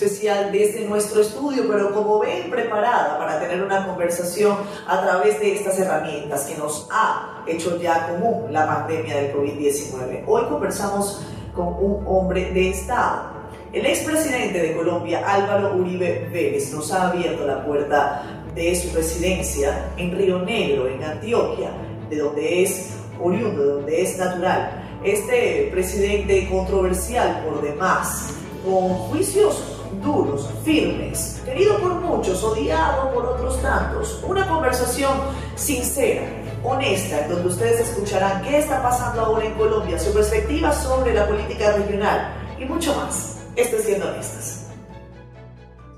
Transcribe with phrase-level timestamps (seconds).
[0.00, 4.56] especial desde nuestro estudio, pero como ven, preparada para tener una conversación
[4.86, 10.24] a través de estas herramientas que nos ha hecho ya común la pandemia del COVID-19.
[10.26, 11.20] Hoy conversamos
[11.54, 13.40] con un hombre de Estado.
[13.74, 18.22] El expresidente de Colombia, Álvaro Uribe Vélez, nos ha abierto la puerta
[18.54, 21.70] de su residencia en Río Negro, en Antioquia,
[22.08, 29.79] de donde es oriundo, de donde es natural este presidente controversial por demás, con juicios
[30.02, 34.22] duros, firmes, querido por muchos, odiado por otros tantos.
[34.26, 35.12] Una conversación
[35.56, 36.22] sincera,
[36.62, 41.26] honesta, en donde ustedes escucharán qué está pasando ahora en Colombia, su perspectiva sobre la
[41.26, 43.42] política regional y mucho más.
[43.56, 44.66] Esto es Siendo Honestas.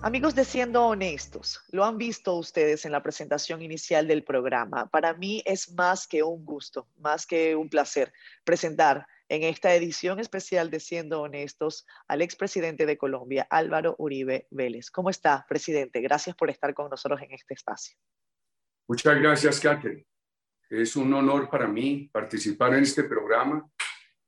[0.04, 4.86] Amigos de Siendo Honestos, lo han visto ustedes en la presentación inicial del programa.
[4.86, 10.20] Para mí es más que un gusto, más que un placer presentar en esta edición
[10.20, 14.90] especial de Siendo Honestos al expresidente de Colombia, Álvaro Uribe Vélez.
[14.90, 16.02] ¿Cómo está, presidente?
[16.02, 17.96] Gracias por estar con nosotros en este espacio.
[18.86, 20.04] Muchas gracias, Catherine.
[20.68, 23.66] Es un honor para mí participar en este programa.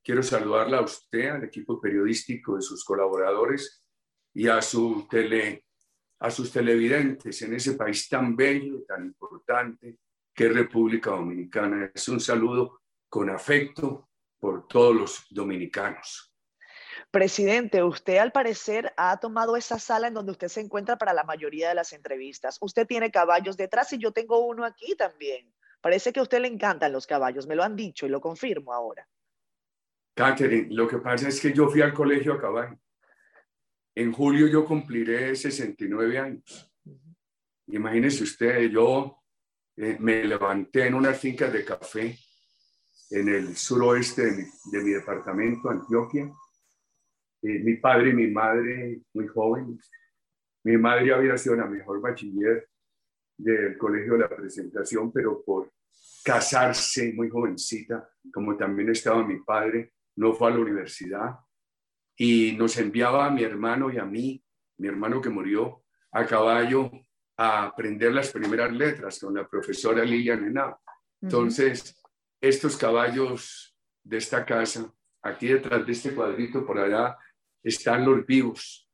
[0.03, 3.85] Quiero saludarla a usted, al equipo periodístico de sus colaboradores
[4.33, 5.67] y a, su tele,
[6.21, 9.99] a sus televidentes en ese país tan bello, tan importante
[10.35, 11.91] que es República Dominicana.
[11.95, 12.81] Es un saludo
[13.11, 14.09] con afecto
[14.45, 16.31] por todos los dominicanos.
[17.11, 21.25] Presidente, usted al parecer ha tomado esa sala en donde usted se encuentra para la
[21.25, 22.59] mayoría de las entrevistas.
[22.61, 25.51] Usted tiene caballos detrás y yo tengo uno aquí también.
[25.81, 28.75] Parece que a usted le encantan los caballos, me lo han dicho y lo confirmo
[28.75, 29.09] ahora.
[30.15, 32.79] Catherine, lo que pasa es que yo fui al colegio a caballo.
[33.95, 36.71] En julio yo cumpliré 69 años.
[37.69, 39.23] Imagínese usted, yo
[39.75, 42.19] eh, me levanté en unas fincas de café
[43.11, 46.33] en el suroeste de mi, departamento, Antioquia.
[47.43, 49.91] Eh, mi padre y mi madre muy jóvenes.
[50.65, 52.69] Mi madre había sido la mejor bachiller
[53.37, 55.71] del colegio de la presentación, pero por
[56.25, 61.35] casarse muy jovencita, como también estaba mi padre, no fue a la universidad
[62.17, 64.43] y nos enviaba a mi hermano y a mí,
[64.79, 66.91] mi hermano que murió, a caballo
[67.37, 70.81] a aprender las primeras letras con la profesora Lilian Henao.
[71.21, 72.01] Entonces,
[72.49, 77.17] estos caballos de esta casa, aquí detrás de este cuadrito, por allá,
[77.63, 78.89] están los vivos.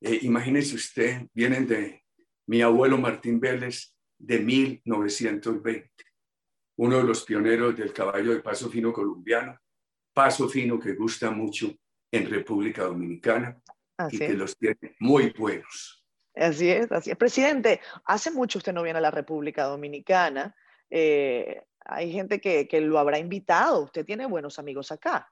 [0.00, 2.04] Eh, imagínese usted, vienen de
[2.46, 5.90] mi abuelo Martín Vélez de 1920,
[6.78, 9.58] uno de los pioneros del caballo de paso fino colombiano,
[10.12, 11.72] paso fino que gusta mucho
[12.10, 13.60] en República Dominicana
[14.10, 16.04] y que los tiene muy buenos.
[16.34, 17.16] Así es, así es.
[17.16, 20.54] Presidente, hace mucho usted no viene a la República Dominicana.
[20.90, 23.84] Eh, hay gente que, que, lo habrá invitado.
[23.84, 25.30] Usted tiene buenos amigos acá.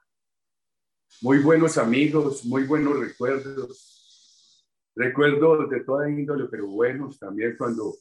[1.20, 4.64] Muy buenos amigos, muy buenos recuerdos.
[4.94, 7.94] Recuerdos de toda índole, pero buenos también cuando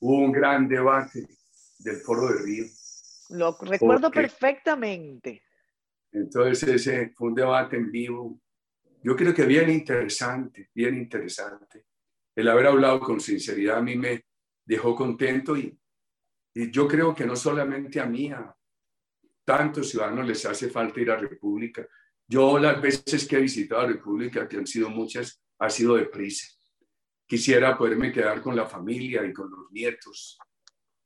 [0.00, 1.26] hubo un gran debate
[1.78, 2.64] del Foro de Río.
[3.30, 5.42] Lo recuerdo perfectamente.
[6.12, 8.40] Entonces ese fue un debate en vivo.
[9.02, 11.86] Yo creo que bien interesante, bien interesante.
[12.34, 14.24] El haber hablado con sinceridad a mí me
[14.64, 15.79] dejó contento y,
[16.54, 18.54] y yo creo que no solamente a mí, a
[19.44, 21.86] tantos ciudadanos les hace falta ir a República.
[22.26, 26.46] Yo las veces que he visitado a República, que han sido muchas, ha sido deprisa.
[27.26, 30.38] Quisiera poderme quedar con la familia y con los nietos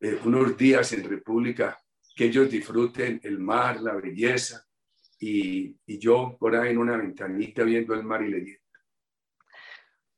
[0.01, 1.79] eh, unos días en República,
[2.15, 4.65] que ellos disfruten el mar, la belleza,
[5.19, 8.61] y, yo por ahí en una ventanita viendo el mar y leyendo.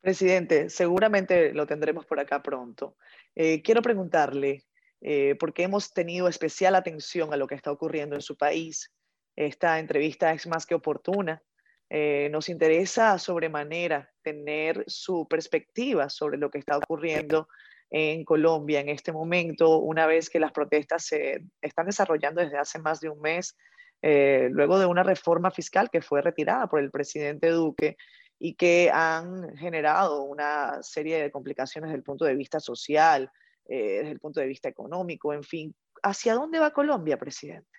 [0.01, 2.97] Presidente, seguramente lo tendremos por acá pronto.
[3.35, 4.65] Eh, quiero preguntarle,
[5.01, 8.91] eh, porque hemos tenido especial atención a lo que está ocurriendo en su país.
[9.35, 11.41] Esta entrevista es más que oportuna.
[11.89, 17.47] Eh, nos interesa sobremanera tener su perspectiva sobre lo que está ocurriendo
[17.89, 22.79] en Colombia en este momento, una vez que las protestas se están desarrollando desde hace
[22.79, 23.55] más de un mes
[24.01, 27.97] eh, luego de una reforma fiscal que fue retirada por el presidente Duque
[28.37, 33.31] y que han generado una serie de complicaciones desde el punto de vista social,
[33.67, 35.75] eh, desde el punto de vista económico, en fin.
[36.03, 37.69] ¿Hacia dónde va Colombia, presidente?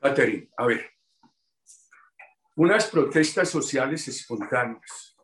[0.00, 0.90] Catherine, a ver,
[2.56, 5.16] unas protestas sociales espontáneas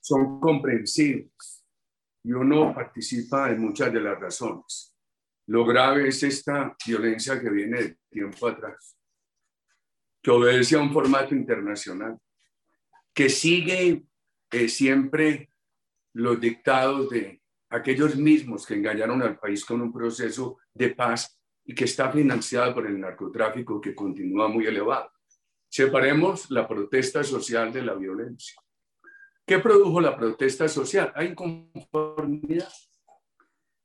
[0.00, 1.64] son comprensibles
[2.24, 4.96] y uno participa en muchas de las razones.
[5.46, 8.96] Lo grave es esta violencia que viene de tiempo atrás
[10.22, 12.16] que obedece a un formato internacional,
[13.12, 14.04] que sigue
[14.52, 15.50] eh, siempre
[16.14, 17.41] los dictados de
[17.72, 22.74] aquellos mismos que engañaron al país con un proceso de paz y que está financiado
[22.74, 25.10] por el narcotráfico que continúa muy elevado.
[25.68, 28.60] Separemos la protesta social de la violencia.
[29.46, 31.12] ¿Qué produjo la protesta social?
[31.14, 32.68] Hay inconformidad.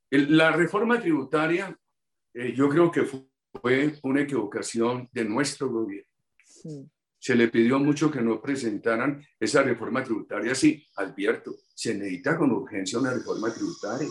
[0.09, 1.77] La reforma tributaria,
[2.33, 6.11] eh, yo creo que fue una equivocación de nuestro gobierno.
[7.19, 10.53] Se le pidió mucho que no presentaran esa reforma tributaria.
[10.55, 14.09] Sí, advierto, se necesita con urgencia una reforma tributaria,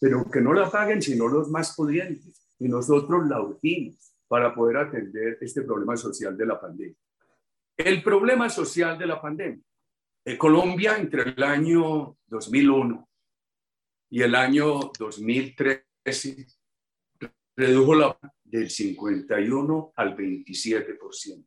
[0.00, 2.46] pero que no la paguen sino los más pudientes.
[2.58, 6.96] Y nosotros la urgimos para poder atender este problema social de la pandemia.
[7.76, 9.62] El problema social de la pandemia
[10.36, 13.08] Colombia entre el año 2001
[14.10, 16.46] y el año 2013
[17.56, 21.46] redujo la del 51 al 27%.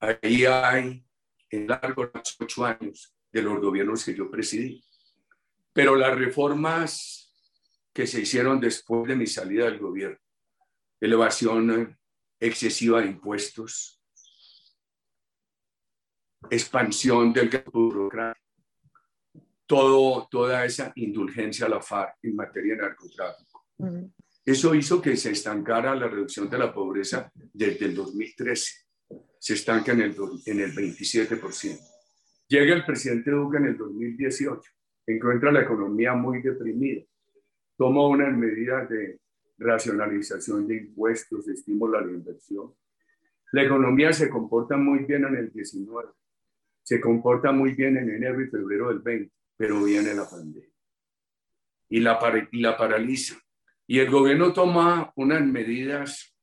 [0.00, 1.04] Ahí hay
[1.50, 4.84] en largo los ocho años de los gobiernos que yo presidí.
[5.72, 7.34] Pero las reformas
[7.92, 10.18] que se hicieron después de mi salida del gobierno,
[11.00, 11.98] elevación
[12.38, 14.00] excesiva de impuestos,
[16.50, 18.46] expansión del burocrático,
[19.66, 23.66] todo, toda esa indulgencia a la FARC en materia de narcotráfico.
[24.44, 28.87] Eso hizo que se estancara la reducción de la pobreza desde el 2013.
[29.38, 31.78] Se estanca en el, en el 27%.
[32.48, 34.60] Llega el presidente Duque en el 2018,
[35.06, 37.02] encuentra la economía muy deprimida,
[37.76, 39.20] toma unas medidas de
[39.58, 42.74] racionalización de impuestos, estímulo a la inversión.
[43.52, 46.08] La economía se comporta muy bien en el 19
[46.88, 50.70] se comporta muy bien en enero y febrero del 20, pero viene la pandemia
[51.90, 53.36] y la, y la paraliza.
[53.86, 56.34] Y el gobierno toma unas medidas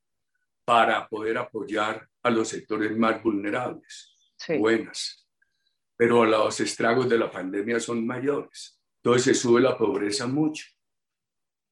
[0.64, 4.16] para poder apoyar a los sectores más vulnerables,
[4.58, 5.28] buenas,
[5.96, 8.82] pero los estragos de la pandemia son mayores.
[8.98, 10.66] Entonces se sube la pobreza mucho.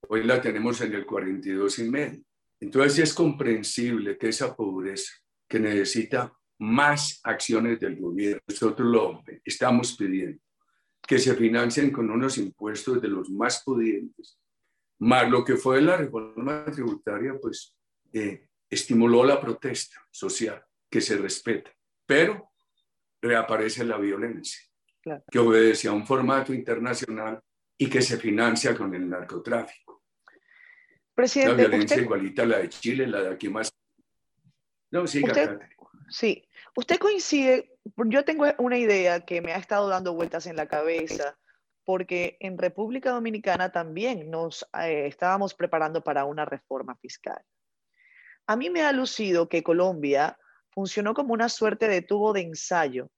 [0.08, 2.24] Hoy la tenemos en el 42 y medio.
[2.60, 5.12] Entonces es comprensible que esa pobreza
[5.50, 8.44] que necesita más acciones del gobierno.
[8.48, 10.40] Nosotros lo estamos pidiendo,
[11.02, 14.38] que se financien con unos impuestos de los más pudientes.
[15.00, 17.76] Más lo que fue la reforma tributaria, pues
[18.14, 21.72] eh, estimuló la protesta social, que se respeta,
[22.06, 22.52] pero
[23.22, 24.62] reaparece la violencia,
[25.30, 27.42] que obedece a un formato internacional
[27.78, 30.04] y que se financia con el narcotráfico.
[31.16, 33.72] Presidente, la violencia igualita a la de Chile, la de aquí más.
[34.92, 35.60] No, siga,
[36.10, 40.68] Sí, usted coincide, yo tengo una idea que me ha estado dando vueltas en la
[40.68, 41.38] cabeza,
[41.86, 47.42] porque en República Dominicana también nos eh, estábamos preparando para una reforma fiscal.
[48.46, 50.38] A mí me ha lucido que Colombia
[50.72, 53.10] funcionó como una suerte de tubo de ensayo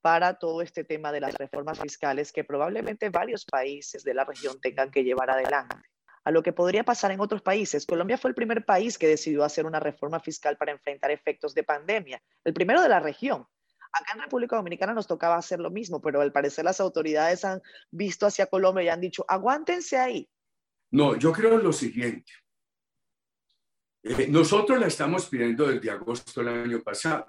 [0.00, 4.60] para todo este tema de las reformas fiscales que probablemente varios países de la región
[4.60, 5.76] tengan que llevar adelante
[6.24, 7.86] a lo que podría pasar en otros países.
[7.86, 11.64] Colombia fue el primer país que decidió hacer una reforma fiscal para enfrentar efectos de
[11.64, 13.46] pandemia, el primero de la región.
[13.92, 17.60] Acá en República Dominicana nos tocaba hacer lo mismo, pero al parecer las autoridades han
[17.90, 20.28] visto hacia Colombia y han dicho, aguántense ahí.
[20.92, 22.32] No, yo creo lo siguiente.
[24.02, 27.26] Eh, nosotros la estamos pidiendo desde agosto del año pasado,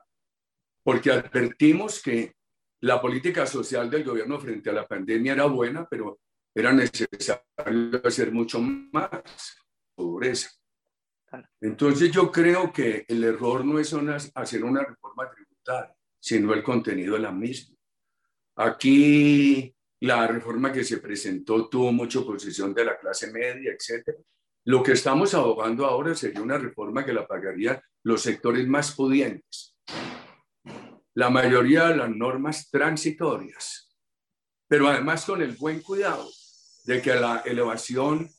[0.83, 2.35] porque advertimos que
[2.81, 6.19] la política social del gobierno frente a la pandemia era buena, pero
[6.53, 7.41] era necesario
[8.03, 9.57] hacer mucho más
[9.95, 10.49] pobreza.
[11.61, 13.93] Entonces yo creo que el error no es
[14.33, 17.77] hacer una reforma tributaria, sino el contenido de la misma.
[18.55, 24.17] Aquí la reforma que se presentó tuvo mucha oposición de la clase media, etc.
[24.65, 29.75] Lo que estamos abogando ahora sería una reforma que la pagarían los sectores más pudientes.
[31.15, 33.95] La mayoría de las normas transitorias,
[34.67, 36.29] pero además con el buen cuidado
[36.85, 38.29] de que la elevación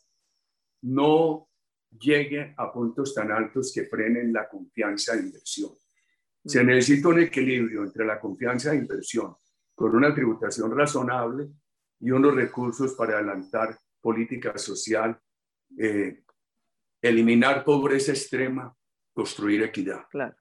[0.82, 1.48] no
[1.90, 5.72] llegue a puntos tan altos que frenen la confianza de inversión.
[6.44, 6.66] Se mm.
[6.66, 9.36] necesita un equilibrio entre la confianza de inversión
[9.74, 11.50] con una tributación razonable
[12.00, 15.18] y unos recursos para adelantar política social,
[15.78, 16.22] eh,
[17.00, 18.74] eliminar pobreza extrema,
[19.12, 20.06] construir equidad.
[20.10, 20.36] Claro.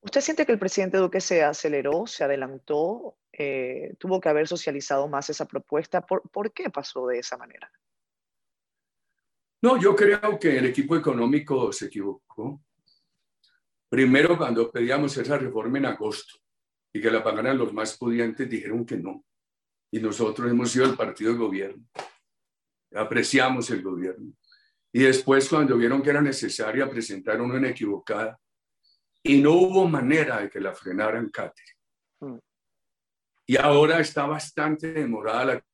[0.00, 5.08] ¿Usted siente que el presidente Duque se aceleró, se adelantó, eh, tuvo que haber socializado
[5.08, 6.02] más esa propuesta?
[6.02, 7.70] ¿Por, ¿Por qué pasó de esa manera?
[9.62, 12.62] No, yo creo que el equipo económico se equivocó.
[13.88, 16.38] Primero, cuando pedíamos esa reforma en agosto
[16.92, 19.24] y que la pagaran los más pudientes, dijeron que no.
[19.90, 21.86] Y nosotros hemos sido el partido de gobierno.
[22.94, 24.32] Apreciamos el gobierno.
[24.92, 28.38] Y después, cuando vieron que era necesaria, presentaron una equivocada
[29.22, 31.78] y no hubo manera de que la frenaran Catherine.
[32.20, 32.38] Mm.
[33.46, 35.64] Y ahora está bastante demorada la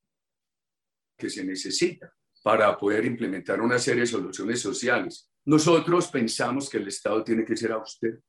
[1.17, 2.11] que se necesita
[2.43, 7.55] para poder implementar una serie de soluciones sociales Nosotros pensamos que el Estado tiene que
[7.55, 8.19] ser austero,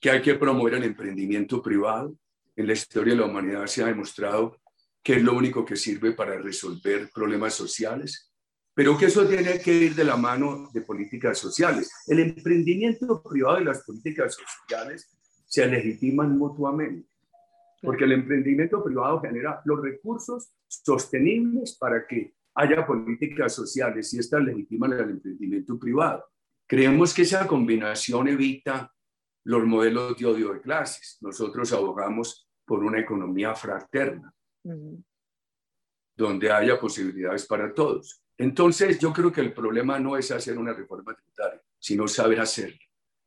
[0.00, 2.16] que hay que promover el emprendimiento privado.
[2.54, 4.58] En la historia de la humanidad se ha demostrado
[5.06, 8.34] que es lo único que sirve para resolver problemas sociales,
[8.74, 11.92] pero que eso tiene que ir de la mano de políticas sociales.
[12.08, 17.08] El emprendimiento privado y las políticas sociales se legitiman mutuamente,
[17.82, 24.42] porque el emprendimiento privado genera los recursos sostenibles para que haya políticas sociales y estas
[24.42, 26.24] legitiman el emprendimiento privado.
[26.66, 28.92] Creemos que esa combinación evita
[29.44, 31.18] los modelos de odio de clases.
[31.20, 34.34] Nosotros abogamos por una economía fraterna,
[36.16, 38.22] donde haya posibilidades para todos.
[38.38, 42.78] Entonces, yo creo que el problema no es hacer una reforma tributaria, sino saber hacerla.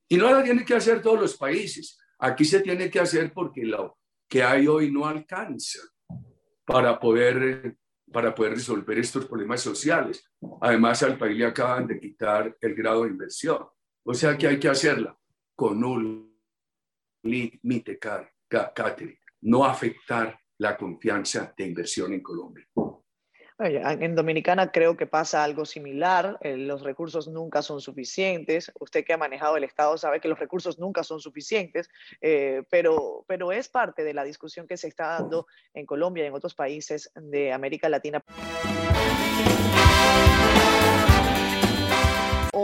[0.08, 2.00] Y no la tienen que hacer todos los países.
[2.19, 5.79] Aquí se tiene que hacer porque lo que hay hoy no alcanza
[6.65, 7.77] para poder
[8.12, 10.24] para poder resolver estos problemas sociales.
[10.62, 13.67] Además, al país le acaban de quitar el grado de inversión.
[14.03, 15.17] O sea que hay que hacerla
[15.55, 16.36] con un
[17.24, 22.65] límite, Catherine, no afectar la confianza de inversión en Colombia.
[23.61, 26.37] En Dominicana creo que pasa algo similar.
[26.41, 28.71] Eh, los recursos nunca son suficientes.
[28.79, 31.89] Usted que ha manejado el Estado sabe que los recursos nunca son suficientes,
[32.21, 36.27] eh, pero, pero es parte de la discusión que se está dando en Colombia y
[36.27, 38.23] en otros países de América Latina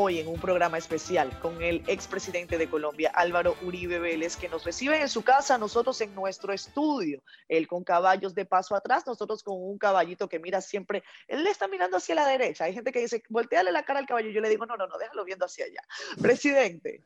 [0.06, 4.64] hoy en un programa especial con el expresidente de Colombia, Álvaro Uribe Vélez, que nos
[4.64, 9.42] recibe en su casa, nosotros en nuestro estudio, él con caballos de paso atrás, nosotros
[9.42, 12.66] con un caballito que mira siempre, él le está mirando hacia la derecha.
[12.66, 14.30] Hay gente que dice, volteale la cara al caballo.
[14.30, 15.82] Yo le digo, no, no, no, déjalo viendo hacia allá.
[16.22, 17.04] Presidente,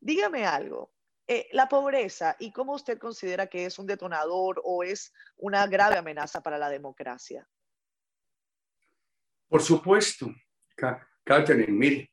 [0.00, 0.92] dígame algo.
[1.26, 5.96] Eh, la pobreza y cómo usted considera que es un detonador o es una grave
[5.96, 7.48] amenaza para la democracia.
[9.48, 10.28] Por supuesto.
[11.26, 12.12] Catherine, mire,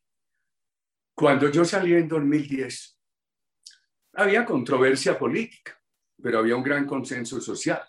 [1.14, 3.00] cuando yo salí en 2010,
[4.14, 5.80] había controversia política,
[6.20, 7.84] pero había un gran consenso social.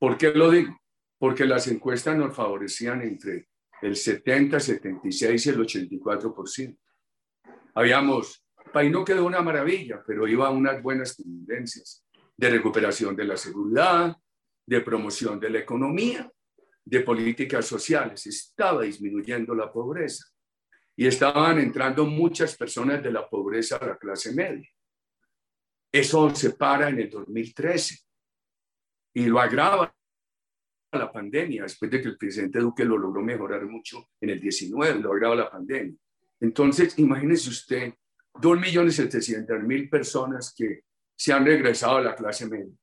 [0.00, 0.76] ¿Por qué lo digo?
[1.16, 3.50] Porque las encuestas nos favorecían entre
[3.82, 6.76] el 70, 76 y el 84%.
[7.74, 12.04] Habíamos, país no quedó una maravilla, pero iba a unas buenas tendencias
[12.36, 14.16] de recuperación de la seguridad,
[14.66, 16.28] de promoción de la economía,
[16.84, 18.26] de políticas sociales.
[18.26, 20.31] Estaba disminuyendo la pobreza
[20.96, 24.68] y estaban entrando muchas personas de la pobreza a la clase media.
[25.90, 27.98] Eso se para en el 2013
[29.14, 29.94] y lo agrava
[30.92, 35.00] la pandemia, después de que el presidente Duque lo logró mejorar mucho en el 19,
[35.00, 35.96] lo agrava la pandemia.
[36.40, 37.94] Entonces, imagínese usted,
[38.34, 40.84] 2.700.000 personas que
[41.14, 42.74] se han regresado a la clase media.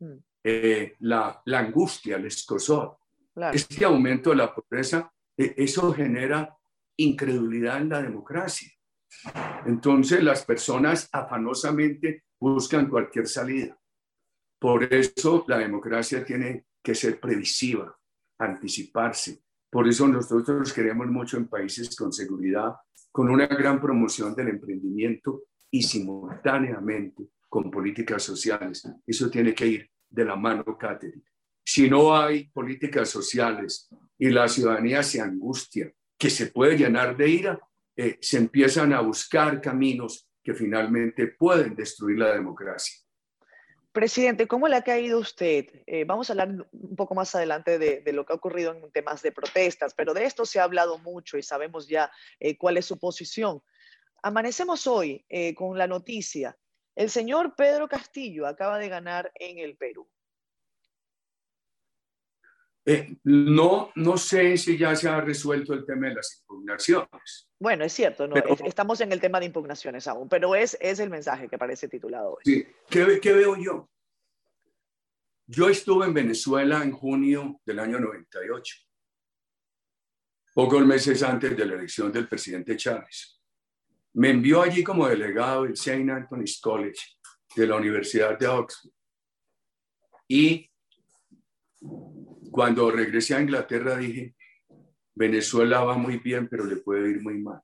[0.00, 0.16] Mm.
[0.44, 2.96] Eh, la, la, angustia, el escosor,
[3.52, 6.56] este aumento de la pobreza, eh, eso genera
[7.02, 8.70] incredulidad en la democracia.
[9.66, 13.78] Entonces las personas afanosamente buscan cualquier salida.
[14.58, 17.96] Por eso la democracia tiene que ser previsiva,
[18.38, 19.42] anticiparse.
[19.70, 22.74] Por eso nosotros queremos mucho en países con seguridad,
[23.10, 28.88] con una gran promoción del emprendimiento y simultáneamente con políticas sociales.
[29.06, 31.22] Eso tiene que ir de la mano, Catherine.
[31.64, 35.92] Si no hay políticas sociales y la ciudadanía se angustia
[36.22, 37.60] que se puede llenar de ira,
[37.96, 42.94] eh, se empiezan a buscar caminos que finalmente pueden destruir la democracia.
[43.90, 45.82] Presidente, ¿cómo le ha caído usted?
[45.84, 49.20] Eh, vamos a hablar un poco más adelante de, lo que ha ocurrido en temas
[49.22, 52.86] de protestas, pero de esto se ha hablado mucho y sabemos ya eh, cuál es
[52.86, 53.60] su posición.
[54.22, 55.26] Amanecemos hoy
[55.56, 56.56] con la noticia.
[56.94, 60.08] El señor Pedro Castillo acaba de ganar en el Perú.
[62.84, 67.48] Eh, no, no sé si ya se ha resuelto el tema de las impugnaciones.
[67.60, 68.34] Bueno, es cierto, no,
[68.64, 72.32] estamos en el tema de impugnaciones aún, pero es, es el mensaje que parece titulado
[72.32, 72.42] hoy.
[72.44, 73.88] Sí, ¿Qué, ¿qué veo yo?
[75.46, 78.76] Yo estuve en Venezuela en junio del año 98,
[80.54, 83.40] pocos meses antes de la elección del presidente Chávez.
[84.14, 86.10] Me envió allí como delegado del St.
[86.10, 87.00] Anthony's College
[87.54, 88.90] de la Universidad de Oxford.
[90.28, 90.70] Y
[92.52, 94.36] cuando regresé a Inglaterra dije,
[95.14, 97.60] Venezuela va muy bien, pero le puede ir muy mal.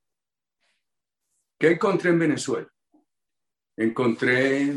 [1.59, 2.69] ¿Qué encontré en Venezuela?
[3.77, 4.75] Encontré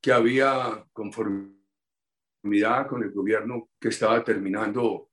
[0.00, 5.10] que había conformidad con el gobierno que estaba terminando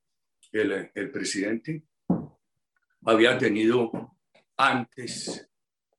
[0.52, 1.84] el, el presidente.
[3.02, 3.90] Había tenido
[4.56, 5.50] antes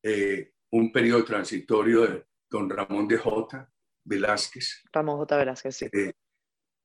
[0.03, 3.71] eh, un periodo transitorio de don Ramón de J.
[4.03, 4.83] Velázquez.
[4.91, 5.37] Ramón J.
[5.37, 5.85] Velázquez, sí.
[5.91, 6.13] Eh,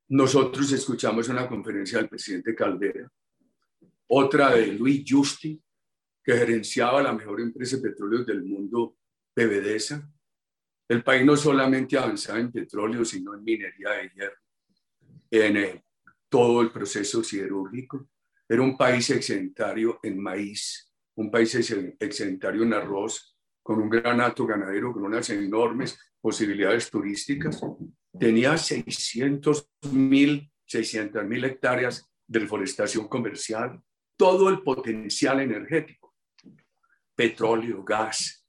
[0.09, 3.11] nosotros escuchamos una conferencia del presidente Caldera,
[4.09, 5.61] otra de Luis Justi,
[6.23, 8.97] que gerenciaba la mejor empresa de petróleo del mundo,
[9.35, 10.11] PDVSA.
[10.89, 14.37] El país no solamente avanzaba en petróleo, sino en minería de hierro,
[15.31, 15.85] en eh,
[16.29, 18.09] todo el proceso siderúrgico.
[18.49, 21.55] Era un país excedentario en maíz, un país
[21.99, 27.61] excedentario en arroz, con un gran alto ganadero, con unas enormes posibilidades turísticas.
[28.19, 33.83] Tenía 600 mil, 600 mil hectáreas de deforestación comercial,
[34.17, 36.15] todo el potencial energético,
[37.15, 38.47] petróleo, gas,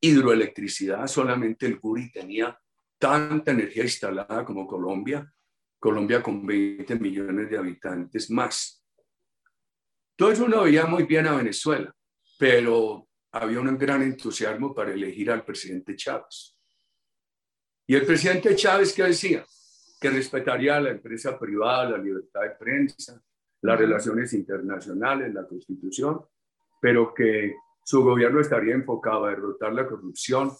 [0.00, 2.58] hidroelectricidad, solamente el Guri tenía
[2.98, 5.32] tanta energía instalada como Colombia,
[5.78, 8.84] Colombia con 20 millones de habitantes más.
[10.16, 11.94] Eso uno veía muy bien a Venezuela,
[12.38, 16.53] pero había un gran entusiasmo para elegir al presidente Chávez.
[17.86, 19.44] Y el presidente Chávez, ¿qué decía?
[20.00, 23.22] Que respetaría a la empresa privada, la libertad de prensa,
[23.60, 26.24] las relaciones internacionales, la constitución,
[26.80, 30.52] pero que su gobierno estaría enfocado a derrotar la corrupción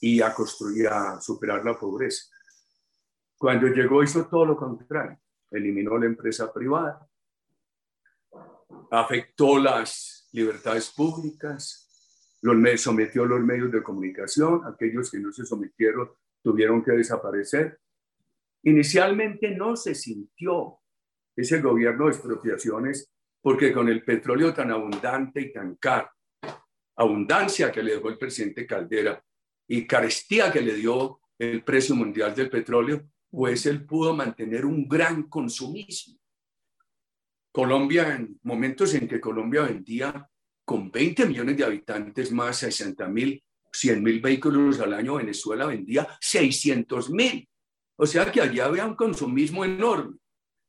[0.00, 2.26] y a construir, a superar la pobreza.
[3.38, 5.18] Cuando llegó hizo todo lo contrario,
[5.50, 7.06] eliminó la empresa privada,
[8.90, 11.88] afectó las libertades públicas,
[12.42, 16.10] los, sometió a los medios de comunicación, aquellos que no se sometieron
[16.42, 17.78] tuvieron que desaparecer.
[18.62, 20.78] Inicialmente no se sintió
[21.36, 26.10] ese gobierno de expropiaciones porque con el petróleo tan abundante y tan caro,
[26.96, 29.22] abundancia que le dejó el presidente Caldera
[29.66, 34.86] y carestía que le dio el precio mundial del petróleo, pues él pudo mantener un
[34.86, 36.18] gran consumismo.
[37.52, 40.28] Colombia, en momentos en que Colombia vendía
[40.64, 46.06] con 20 millones de habitantes más, 60 mil, 100 mil vehículos al año, Venezuela vendía
[46.20, 47.48] 600 mil.
[47.96, 50.16] O sea que allá había un consumismo enorme.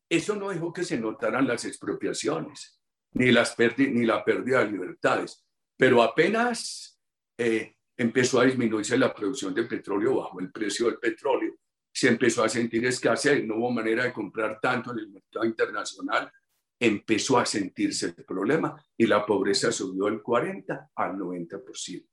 [0.09, 2.81] Eso no dejó que se notaran las expropiaciones,
[3.13, 5.45] ni, las ni la pérdida de libertades.
[5.77, 6.99] Pero apenas
[7.37, 11.55] eh, empezó a disminuirse la producción de petróleo bajo el precio del petróleo,
[11.93, 16.31] se empezó a sentir escasez, no hubo manera de comprar tanto en el mercado internacional,
[16.79, 22.10] empezó a sentirse el problema y la pobreza subió del 40 al 90%.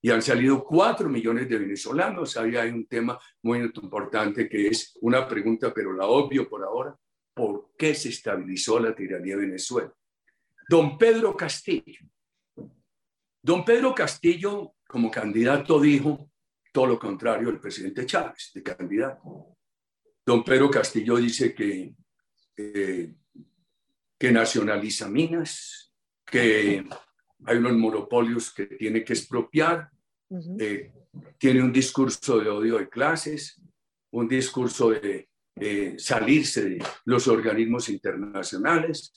[0.00, 2.36] Y han salido 4 millones de venezolanos.
[2.36, 6.96] Ahí hay un tema muy importante que es una pregunta, pero la obvio por ahora,
[7.34, 9.92] ¿por qué se estabilizó la tiranía de Venezuela?
[10.68, 12.00] Don Pedro Castillo.
[13.42, 16.30] Don Pedro Castillo, como candidato, dijo
[16.72, 19.56] todo lo contrario del presidente Chávez, de candidato.
[20.24, 21.94] Don Pedro Castillo dice que
[22.56, 23.14] eh,
[24.18, 25.94] que nacionaliza minas,
[26.26, 26.84] que
[27.44, 29.90] hay unos monopolios que tiene que expropiar,
[30.58, 30.92] eh,
[31.38, 33.60] tiene un discurso de odio de clases,
[34.10, 35.28] un discurso de
[35.98, 39.12] salirse de los organismos internacionales.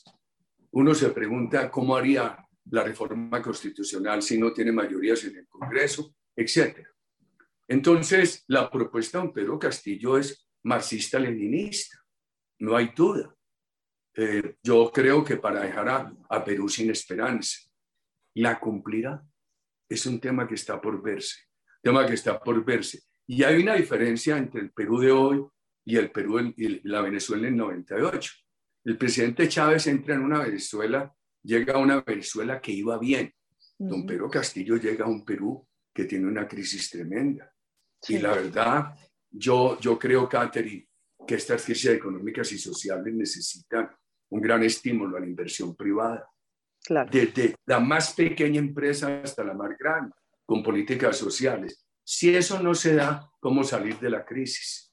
[0.71, 2.37] Uno se pregunta cómo haría
[2.69, 6.85] la reforma constitucional si no tiene mayorías en el Congreso, etc.
[7.67, 11.97] Entonces, la propuesta de don Pedro Castillo es marxista-leninista,
[12.59, 13.35] no hay duda.
[14.13, 17.59] Eh, yo creo que para dejar a, Perú sin esperanza,
[18.35, 19.23] la cumplirá.
[19.89, 21.37] Es un tema que está por verse,
[21.81, 22.99] tema que está por verse.
[23.27, 25.45] Y hay una diferencia entre el Perú de hoy
[25.85, 28.31] y el Perú y la Venezuela en 98.
[28.83, 31.13] El presidente Chávez entra en una Venezuela,
[31.43, 33.33] llega a una Venezuela que iba bien.
[33.77, 37.51] Don Pedro Castillo llega a un Perú que tiene una crisis tremenda.
[38.07, 38.95] Y la verdad,
[39.29, 40.87] yo, yo creo, Catherine,
[41.27, 43.89] que estas crisis económicas y sociales necesitan
[44.29, 46.27] un gran estímulo a la inversión privada.
[46.89, 50.13] Desde la más pequeña empresa hasta la más grande,
[50.45, 51.85] con políticas sociales.
[52.03, 54.91] Si eso no se da, ¿cómo salir de la crisis?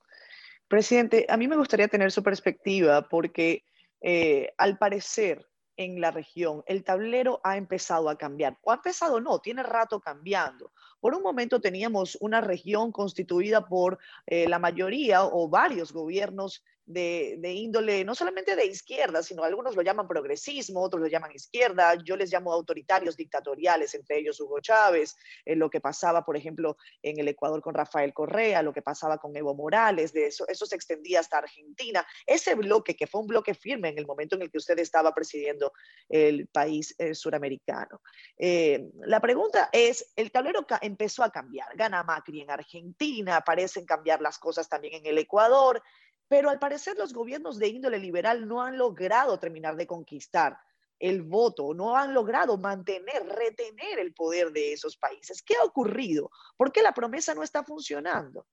[0.69, 3.65] Presidente, a mí me gustaría tener su perspectiva porque
[4.01, 5.49] eh, al parecer
[5.79, 8.59] en la región el tablero ha empezado a cambiar.
[8.63, 10.73] O ha empezado, no, tiene rato cambiando.
[11.01, 17.53] Por un momento teníamos una región constituida por eh, la mayoría o varios gobiernos de,
[17.53, 22.17] índole no solamente de izquierda, sino algunos lo llaman progresismo, otros lo llaman izquierda, yo
[22.17, 26.79] les llamo autoritarios dictatoriales, entre ellos Hugo Chávez, en eh, lo que pasaba, por ejemplo,
[27.03, 30.65] en el Ecuador con Rafael Correa, lo que pasaba con Evo Morales, de eso, eso
[30.65, 32.07] se extendía hasta Argentina.
[32.27, 35.13] Ese bloque, que fue un bloque firme en el momento en el que usted estaba
[35.15, 35.73] presidiendo
[36.09, 38.01] el país eh, suramericano.
[38.39, 44.23] Eh, la pregunta es, el tablero empezó a cambiar, gana Macri en Argentina, parecen cambiar
[44.23, 45.83] las cosas también en el Ecuador.
[46.29, 50.59] Pero al parecer los gobiernos de índole liberal no han logrado terminar de conquistar
[50.99, 55.43] el voto, no han logrado mantener, retener el poder de esos países.
[55.43, 56.31] ¿Qué ha ocurrido?
[56.57, 58.47] ¿Por qué la promesa no está funcionando?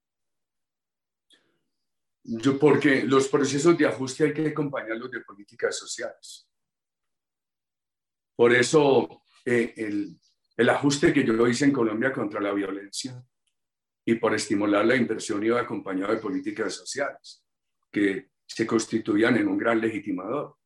[2.24, 6.50] Yo, porque los procesos de ajuste hay que acompañarlos de políticas sociales.
[8.36, 10.20] Por eso eh, el,
[10.58, 13.24] el ajuste que yo hice en Colombia contra la violencia
[14.04, 17.45] y por estimular la inversión iba acompañado de políticas sociales
[17.96, 20.58] que se constituían en un gran legitimador.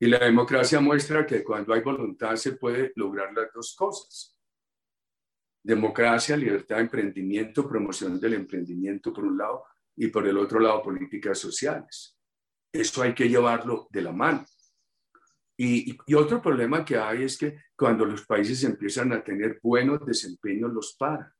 [0.00, 4.38] Y la democracia muestra que cuando hay voluntad se puede lograr las dos cosas.
[5.64, 9.64] Democracia, libertad emprendimiento, promoción del emprendimiento por un lado
[9.96, 12.16] y por el otro lado políticas sociales.
[12.72, 14.46] Eso hay que llevarlo de la mano.
[15.56, 20.06] Y, y, otro problema que hay es que cuando los países empiezan a tener buenos
[20.06, 21.32] desempeños, los paran.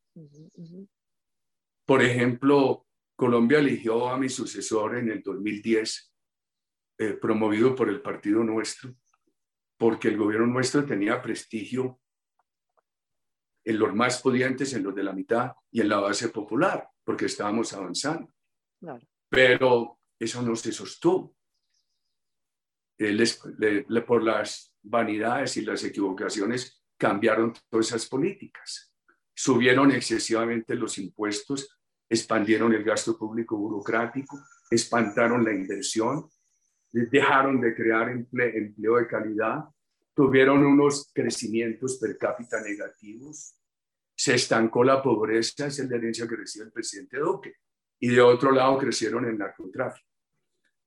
[1.86, 2.87] Por ejemplo,
[3.18, 6.14] Colombia eligió a mi sucesor en el 2010,
[6.98, 8.94] eh, promovido por el partido nuestro,
[9.76, 12.00] porque el gobierno nuestro tenía prestigio
[13.64, 17.26] en los más pudientes, en los de la mitad y en la base popular, porque
[17.26, 18.32] estábamos avanzando.
[19.28, 21.34] Pero eso no se sostuvo
[24.06, 28.94] por las vanidades y las equivocaciones cambiaron todas esas políticas.
[29.34, 31.77] Subieron excesivamente los impuestos,
[32.08, 34.40] expandieron el gasto público burocrático,
[34.70, 36.28] espantaron la inversión,
[36.90, 39.64] dejaron de crear empleo, de calidad,
[40.14, 43.54] tuvieron unos crecimientos per cápita negativos,
[44.14, 47.54] se estancó la pobreza, es la herencia que recibe el presidente Duque,
[48.00, 50.08] y de otro lado crecieron el narcotráfico.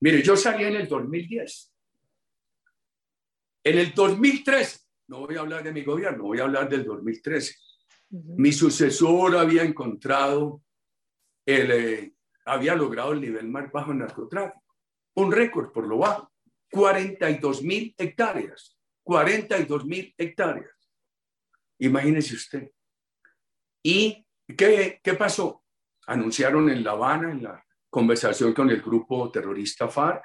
[0.01, 1.71] Mire, yo salí en el 2010
[3.63, 7.53] en el 2013, no voy a hablar de mi gobierno, voy a hablar del 2013.
[8.09, 10.63] Mi sucesor había encontrado,
[11.45, 14.63] el, eh, había logrado el nivel más bajo en narcotráfico,
[15.15, 16.31] un récord por lo bajo,
[16.71, 20.71] 42 mil hectáreas, 42 mil hectáreas.
[21.79, 22.71] Imagínese usted.
[23.83, 24.25] ¿Y
[24.57, 25.63] qué, qué pasó?
[26.07, 30.23] Anunciaron en La Habana, en la conversación con el grupo terrorista FARC,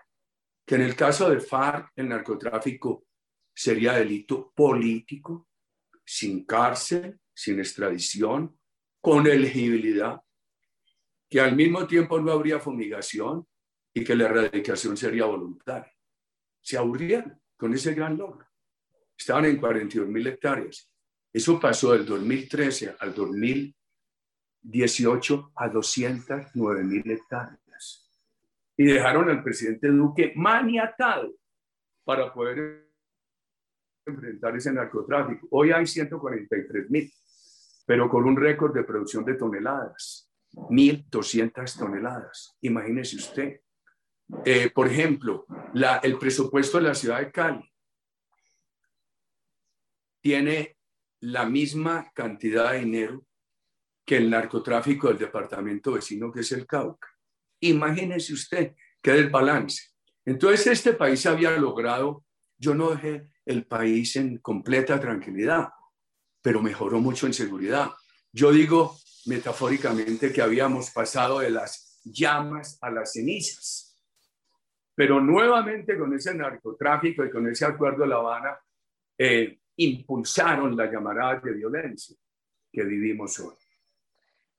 [0.66, 3.06] que en el caso de FARC, el narcotráfico
[3.54, 5.48] sería delito político,
[6.04, 8.58] sin cárcel, sin extradición,
[9.00, 10.20] con elegibilidad,
[11.28, 13.46] que al mismo tiempo no habría fumigación
[13.92, 15.92] y que la erradicación sería voluntaria.
[16.60, 18.46] Se aburrían con ese gran logro.
[19.16, 20.92] Estaban en 42 mil hectáreas.
[21.32, 28.10] Eso pasó del 2013 al 2018 a 209 mil hectáreas.
[28.76, 31.34] Y dejaron al presidente Duque maniatado
[32.04, 32.88] para poder
[34.04, 35.48] enfrentar ese narcotráfico.
[35.50, 37.10] Hoy hay 143 mil,
[37.84, 40.25] pero con un récord de producción de toneladas,
[40.56, 42.56] 1.200 toneladas.
[42.62, 43.60] Imagínese usted.
[44.44, 45.46] Eh, por ejemplo,
[46.02, 47.72] el presupuesto de la ciudad de Cali
[50.20, 50.76] tiene
[51.20, 53.26] la misma cantidad de dinero
[54.04, 57.08] que el narcotráfico del departamento vecino que es el Cauca.
[57.60, 59.90] Imagínese usted qué desbalance.
[60.24, 62.24] Entonces, este país había logrado,
[62.58, 65.68] yo no dejé el país en completa tranquilidad,
[66.42, 67.92] pero mejoró mucho en seguridad.
[68.32, 74.00] Yo digo metafóricamente que habíamos pasado de las llamas a las cenizas,
[74.94, 78.58] pero nuevamente con ese narcotráfico y con ese acuerdo de La Habana,
[79.18, 82.16] eh, impulsaron la llamada de violencia
[82.72, 83.54] que vivimos hoy.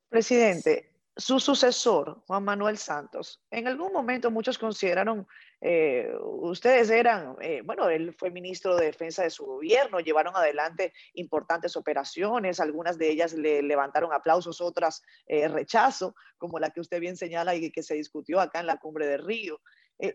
[0.10, 5.28] Presidente, su sucesor, Juan Manuel Santos, en algún momento muchos consideraron,
[5.62, 10.94] eh, ustedes eran, eh, bueno, él fue ministro de Defensa de su gobierno, llevaron adelante
[11.14, 17.00] importantes operaciones, algunas de ellas le levantaron aplausos, otras eh, rechazo, como la que usted
[17.00, 19.60] bien señala y que se discutió acá en la cumbre de Río.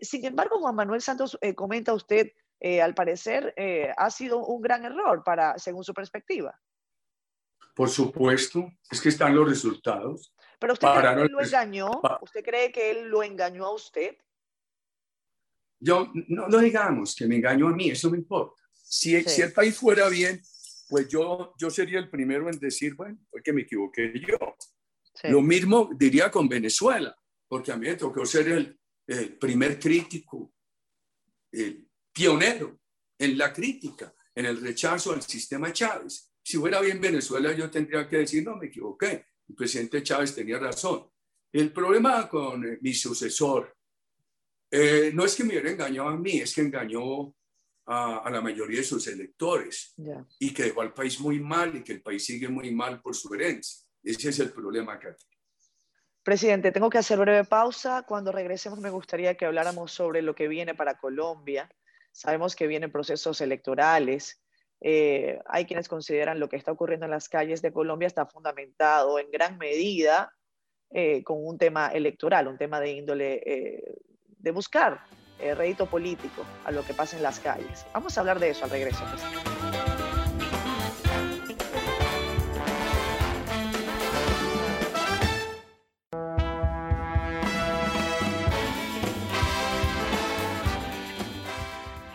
[0.01, 2.31] sin embargo, Juan Manuel Santos comenta usted,
[2.81, 3.53] al parecer,
[3.97, 6.57] ha sido un gran error para, según su perspectiva.
[7.75, 10.33] Por supuesto, es que están los resultados.
[10.63, 12.01] Pero usted cree que él lo engañó.
[12.21, 14.15] ¿Usted cree que él lo engañó a usted?
[15.77, 18.63] Yo, no, no digamos que me engañó a mí, eso me importa.
[18.71, 20.41] Si, si el país fuera bien,
[20.87, 24.37] pues yo, yo sería el primero en decir, bueno, porque me equivoqué yo.
[25.23, 27.13] Lo mismo diría con Venezuela,
[27.45, 30.53] porque a mí me tocó ser el, el primer crítico,
[31.51, 32.79] el pionero
[33.19, 36.31] en la crítica, en el rechazo al sistema Chávez.
[36.41, 40.57] Si fuera bien Venezuela, yo tendría que decir, no, me equivoqué el presidente Chávez tenía
[40.57, 41.07] razón.
[41.51, 43.77] El problema con eh, mi sucesor
[44.71, 47.35] eh, no es que me hubiera engañado a mí, es que engañó
[47.85, 49.93] a, la mayoría de sus electores
[50.39, 53.15] y que dejó al país muy mal y que el país sigue muy mal por
[53.15, 53.85] su herencia.
[54.01, 55.25] Ese es el problema, Katy.
[56.23, 58.03] Presidente, tengo que hacer breve pausa.
[58.07, 61.69] Cuando regresemos me gustaría que habláramos sobre lo que viene para Colombia.
[62.11, 64.42] Sabemos que vienen procesos electorales
[64.85, 69.17] eh, hay quienes consideran lo que está ocurriendo en las calles de Colombia está fundamentado
[69.17, 70.33] en gran medida
[70.91, 73.95] eh, con un tema electoral, un tema de índole eh,
[74.27, 75.05] de buscar
[75.39, 77.85] rédito político a lo que pasa en las calles.
[77.93, 79.03] Vamos a hablar de eso al regreso.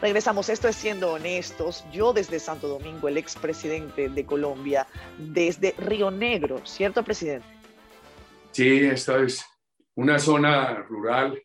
[0.08, 1.84] Regresamos, esto es siendo honestos.
[1.92, 4.86] Yo desde Santo Domingo, el expresidente de Colombia,
[5.18, 7.46] desde Río Negro, ¿cierto, presidente?
[8.50, 9.44] Sí, esta es
[9.96, 11.38] una zona rural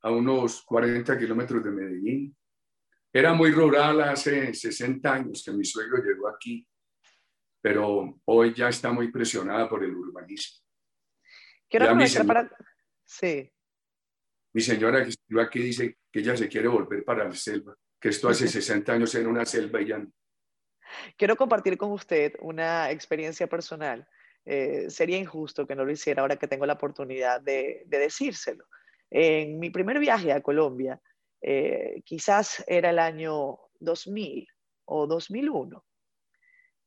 [0.00, 2.36] a unos 40 kilómetros de Medellín.
[3.12, 6.64] Era muy rural hace 60 años que mi suegro llegó aquí,
[7.60, 10.60] pero hoy ya está muy presionada por el urbanismo.
[11.68, 12.48] Quiero aprovechar para...
[13.04, 13.50] Sí.
[14.52, 18.08] Mi señora que estuvo aquí dice que ella se quiere volver para la selva, que
[18.08, 20.12] esto hace 60 años en una selva y ya no.
[21.16, 24.06] Quiero compartir con usted una experiencia personal.
[24.44, 28.64] Eh, sería injusto que no lo hiciera ahora que tengo la oportunidad de, decírselo.
[29.10, 31.00] En mi primer viaje a Colombia,
[31.40, 34.48] eh, quizás era el año 2000
[34.86, 35.84] o 2001.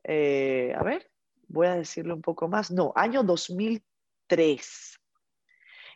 [0.04, 1.10] Eh, a ver,
[1.48, 2.72] voy a decirle un poco más.
[2.72, 5.00] No, año 2003.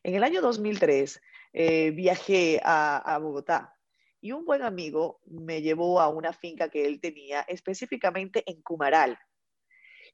[0.03, 1.19] En el año 2003
[1.53, 3.75] eh, viajé a, Bogotá
[4.21, 9.17] y un buen amigo me llevó a una finca que él tenía específicamente en Cumaral.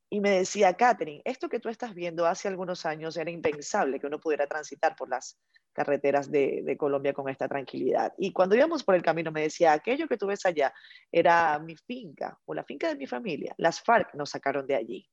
[0.09, 4.05] Y me decía, Catherine, esto que tú estás viendo hace algunos años era impensable que
[4.05, 5.39] uno pudiera transitar por las
[5.71, 8.13] carreteras de, de, Colombia con esta tranquilidad.
[8.17, 10.71] Y cuando íbamos por el camino me decía, aquello que tú ves allá
[11.11, 13.55] era mi finca o la finca de mi familia.
[13.57, 15.09] Las FARC nos sacaron de allí.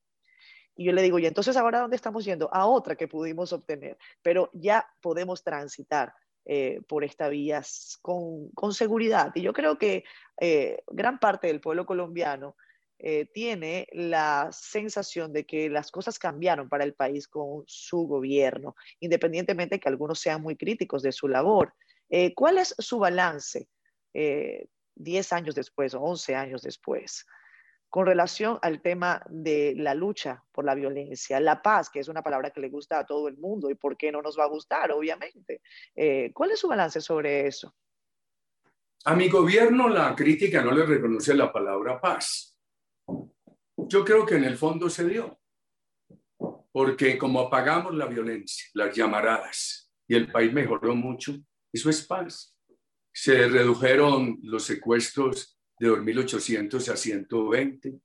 [0.81, 2.49] Y yo le digo, y entonces ahora dónde estamos yendo?
[2.55, 6.15] A otra que pudimos obtener, pero ya podemos transitar
[6.47, 7.61] eh, por esta vía
[8.01, 9.31] con, seguridad.
[9.35, 10.05] Y yo creo que
[10.41, 12.57] eh, gran parte del pueblo colombiano
[12.99, 18.75] eh, tiene la sensación de que las cosas cambiaron para el país con su gobierno,
[19.01, 21.75] independientemente de que algunos sean muy críticos de su labor.
[22.35, 23.69] ¿Cuál es su balance
[24.15, 27.27] 10 años después o 11 años después?
[27.91, 32.23] Con relación al tema de la lucha por la violencia, la paz, que es una
[32.23, 34.49] palabra que le gusta a todo el mundo y por qué no nos va a
[34.49, 35.61] gustar, obviamente.
[35.97, 37.75] Eh, ¿Cuál es su balance sobre eso?
[39.05, 42.57] A mi gobierno la crítica no le reconoce la palabra paz.
[43.77, 45.41] Yo creo que en el fondo se dio,
[46.71, 51.35] porque como apagamos la violencia, las llamaradas, y el país mejoró mucho,
[51.73, 52.57] eso es paz.
[53.13, 58.01] Se redujeron los secuestros de 2.800 a 120.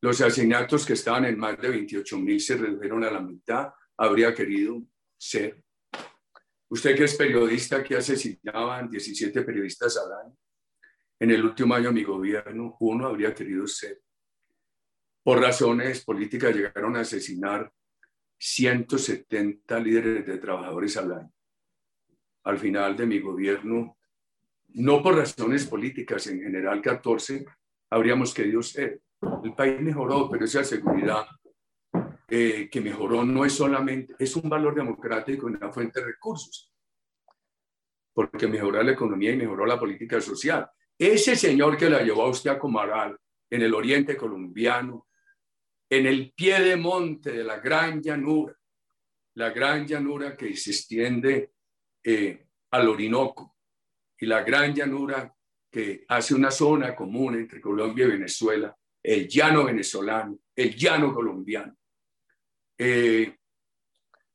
[0.00, 3.68] Los asesinatos que estaban en más de 28.000 se redujeron a la mitad.
[3.98, 4.82] Habría querido
[5.18, 5.62] ser.
[6.70, 10.36] Usted que es periodista, que asesinaban 17 periodistas al año.
[11.18, 14.00] En el último año de mi gobierno, uno habría querido ser.
[15.22, 17.70] Por razones políticas llegaron a asesinar
[18.38, 21.32] 170 líderes de trabajadores al año.
[22.44, 23.98] Al final de mi gobierno
[24.74, 27.44] no por razones políticas, en general 14
[27.90, 29.00] habríamos querido ser.
[29.44, 31.26] El país mejoró, pero esa seguridad
[32.28, 36.72] eh, que mejoró no es solamente, es un valor democrático y una fuente de recursos,
[38.14, 40.68] porque mejoró la economía y mejoró la política social.
[40.96, 43.18] Ese señor que la llevó a usted a Comaral,
[43.50, 45.08] en el oriente colombiano,
[45.90, 48.54] en el pie de monte de la gran llanura,
[49.34, 51.54] la gran llanura que se extiende
[52.04, 53.56] eh, al Orinoco,
[54.20, 55.34] y la gran llanura
[55.70, 61.74] que hace una zona común entre Colombia y Venezuela, el llano venezolano, el llano colombiano.
[62.76, 63.34] Eh,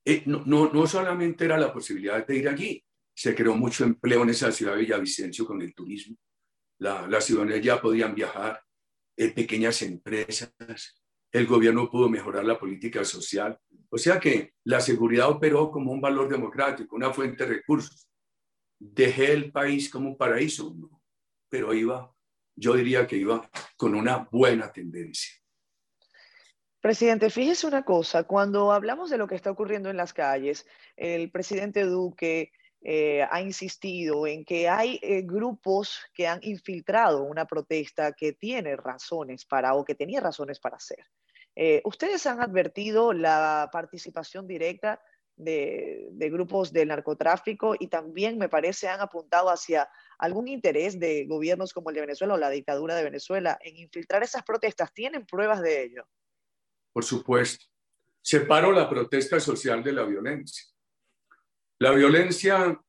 [0.03, 4.29] eh, no, no, solamente era la posibilidad de ir allí, se creó mucho empleo en
[4.29, 6.17] esa ciudad de Villavicencio con el turismo.
[6.79, 8.61] La, las ciudades ya podían viajar,
[9.17, 10.53] eh, pequeñas empresas,
[11.31, 13.59] el gobierno pudo mejorar la política social.
[13.89, 18.07] O sea que la seguridad operó como un valor democrático, una fuente de recursos
[18.79, 20.75] dejé el país como un paraíso,
[21.49, 22.13] pero iba,
[22.55, 25.33] yo diría que iba con una buena tendencia.
[26.79, 31.31] Presidente, fíjese una cosa, cuando hablamos de lo que está ocurriendo en las calles, el
[31.31, 32.51] presidente Duque
[32.87, 38.75] eh, ha insistido en que hay eh, grupos que han infiltrado una protesta que tiene
[38.75, 41.03] razones para o que tenía razones para hacer.
[41.55, 45.01] Eh, ¿Ustedes han advertido la participación directa
[45.37, 51.73] de, grupos del narcotráfico y también me parece han apuntado hacia algún interés de gobiernos
[51.73, 54.93] como el de Venezuela o la dictadura de Venezuela en infiltrar esas protestas.
[54.93, 56.07] ¿Tienen pruebas de ello?
[56.93, 57.65] Por supuesto.
[58.21, 60.65] Separo la protesta social de la violencia.
[61.79, 62.79] La violencia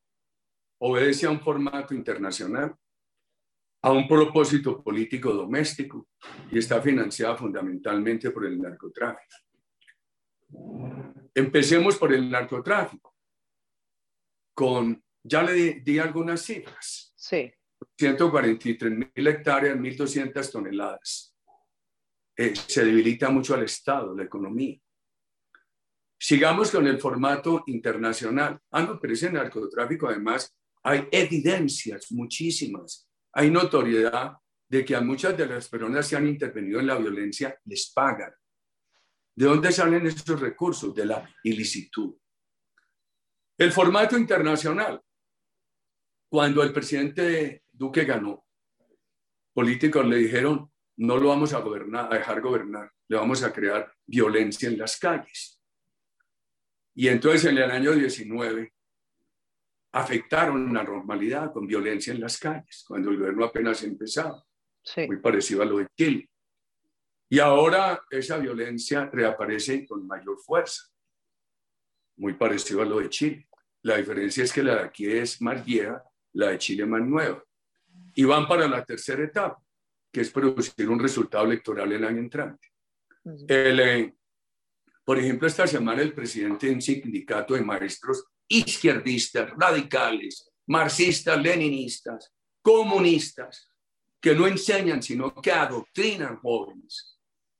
[0.79, 2.75] obedece a un formato internacional,
[3.81, 6.07] a un propósito político doméstico
[6.51, 9.46] y está financiada fundamentalmente por el narcotráfico.
[11.33, 13.15] Empecemos por el narcotráfico,
[14.55, 17.13] con, ya le di, algunas cifras.
[17.15, 17.51] Sí.
[17.97, 21.35] 143 mil hectáreas, 1.200 toneladas.
[22.35, 24.79] Eh, se debilita mucho al Estado, la economía.
[26.19, 28.59] Sigamos con el formato internacional.
[28.71, 33.07] Ah, no, pero ese narcotráfico además hay evidencias muchísimas
[33.37, 34.33] hay notoriedad
[34.67, 38.33] de que a muchas de las personas que han intervenido en la violencia les pagan.
[39.37, 40.95] ¿De dónde salen esos recursos?
[40.95, 42.17] De la ilicitud.
[43.55, 44.99] El formato internacional.
[46.27, 48.47] Cuando el presidente Duque ganó,
[49.53, 53.93] políticos le dijeron, no lo vamos a, gobernar, a dejar gobernar, le vamos a crear
[54.07, 55.61] violencia en las calles.
[56.95, 58.73] Y entonces en el año 19
[59.91, 64.43] afectaron la normalidad con violencia en las calles, cuando el gobierno apenas empezaba.
[65.07, 66.27] Muy parecido a lo de Chile.
[67.29, 70.83] Y ahora esa violencia reaparece con mayor fuerza,
[72.17, 73.47] muy parecido a lo de Chile.
[73.81, 77.43] La diferencia es que la de aquí es más vieja, la de Chile más nueva.
[78.15, 79.61] Y van para la tercera etapa,
[80.11, 82.67] que es producir un resultado electoral el año entrante.
[83.47, 84.13] Eh,
[85.03, 92.33] por ejemplo, esta semana el presidente de un sindicato de maestros izquierdistas, radicales, marxistas, leninistas,
[92.61, 93.71] comunistas,
[94.19, 97.16] que no enseñan, sino que adoctrinan jóvenes,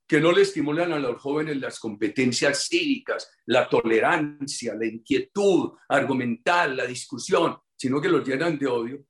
[0.08, 6.78] que no le estimulan a los jóvenes las competencias cívicas, la tolerancia, la inquietud argumental,
[6.78, 9.06] la discusión, sino que los llenan de odio.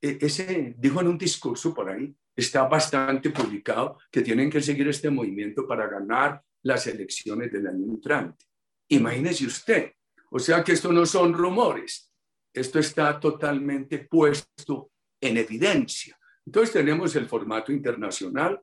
[0.00, 4.88] E, ese dijo en un discurso por ahí, está bastante publicado, que tienen que seguir
[4.88, 8.46] este movimiento para ganar las elecciones del año entrante.
[8.88, 9.92] Imagínese usted,
[10.30, 12.12] o sea que esto no son rumores,
[12.52, 16.18] esto está totalmente puesto en evidencia.
[16.44, 18.60] Entonces tenemos el formato internacional,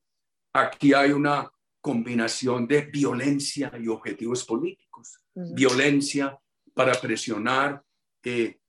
[0.54, 1.50] aquí hay una
[1.82, 6.38] combinación de violencia y objetivos políticos, violencia
[6.74, 7.82] para presionar,
[8.24, 8.60] eh,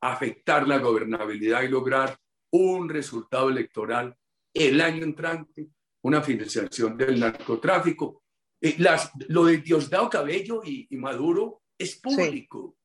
[0.00, 2.16] afectar la gobernabilidad y lograr
[2.50, 4.16] un resultado electoral
[4.52, 5.68] el año entrante,
[6.02, 8.22] una financiación del narcotráfico.
[8.60, 12.76] Eh, las, lo de Diosdado Cabello y, Maduro es público,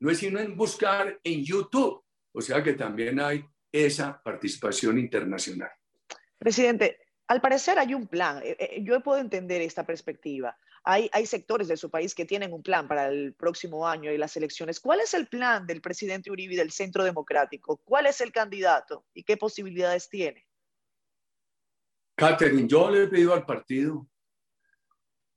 [0.00, 5.70] no es sino en buscar en YouTube, o sea que también hay esa participación internacional.
[6.38, 8.40] Presidente, al parecer hay un plan.
[8.42, 10.56] Eh, eh, yo puedo entender esta perspectiva.
[10.84, 14.18] Hay, hay, sectores de su país que tienen un plan para el próximo año y
[14.18, 14.78] las elecciones.
[14.78, 17.80] ¿Cuál es el plan del presidente Uribe y del Centro Democrático?
[17.84, 20.46] ¿Cuál es el candidato y qué posibilidades tiene?
[22.14, 24.08] Catherine, yo le he pedido al partido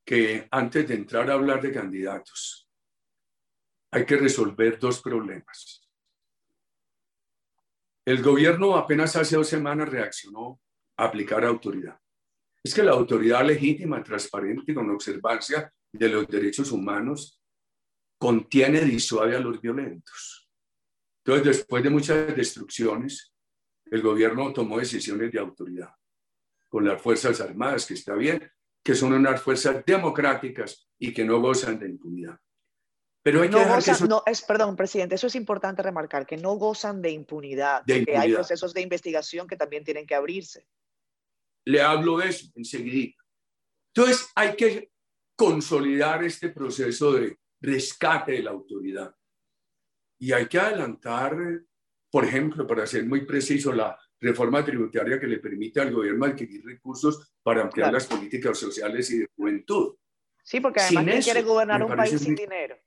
[0.06, 2.70] que antes de entrar a hablar de candidatos,
[3.92, 5.88] hay que resolver dos problemas.
[8.06, 10.60] El gobierno apenas hace dos semanas reaccionó
[11.06, 12.00] aplicar autoridad.
[12.64, 17.42] Es que la autoridad legítima, transparente con observancia de los derechos humanos
[18.18, 20.50] contiene y disuade a los violentos.
[21.24, 23.34] Entonces, después de muchas destrucciones,
[23.90, 25.94] el gobierno tomó decisiones de autoridad
[26.68, 28.52] con las Fuerzas Armadas, que está bien,
[28.84, 32.40] que son unas fuerzas democráticas y que no gozan de impunidad.
[33.22, 37.12] Pero hay que no es, perdón, presidente, eso es importante remarcar, que no gozan de
[37.12, 40.66] impunidad, de porque hay procesos de investigación que también tienen que abrirse.
[41.70, 43.14] Le hablo de eso enseguida.
[43.94, 44.92] Entonces, hay que
[45.36, 49.16] consolidar este proceso de rescate de la autoridad.
[50.20, 51.38] Y hay que adelantar,
[52.10, 56.66] por ejemplo, para ser muy preciso, la reforma tributaria que le permite al gobierno adquirir
[56.66, 59.96] recursos para ampliar las políticas sociales y de juventud.
[60.44, 62.78] Sí, porque además quiere gobernar un país sin dinero.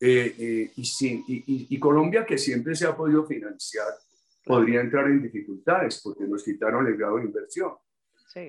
[0.00, 3.86] Eh, eh, y, y, Colombia, que siempre se ha podido financiar,
[4.48, 7.74] podría entrar en dificultades porque nos quitaron el grado de inversión.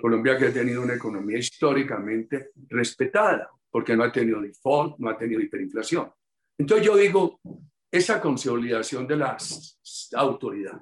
[0.01, 5.17] Colombia que ha tenido una economía históricamente respetada, porque no ha tenido default, no ha
[5.17, 6.11] tenido hiperinflación.
[6.57, 7.39] Entonces yo digo,
[7.91, 9.37] esa consolidación de la
[10.15, 10.81] autoridad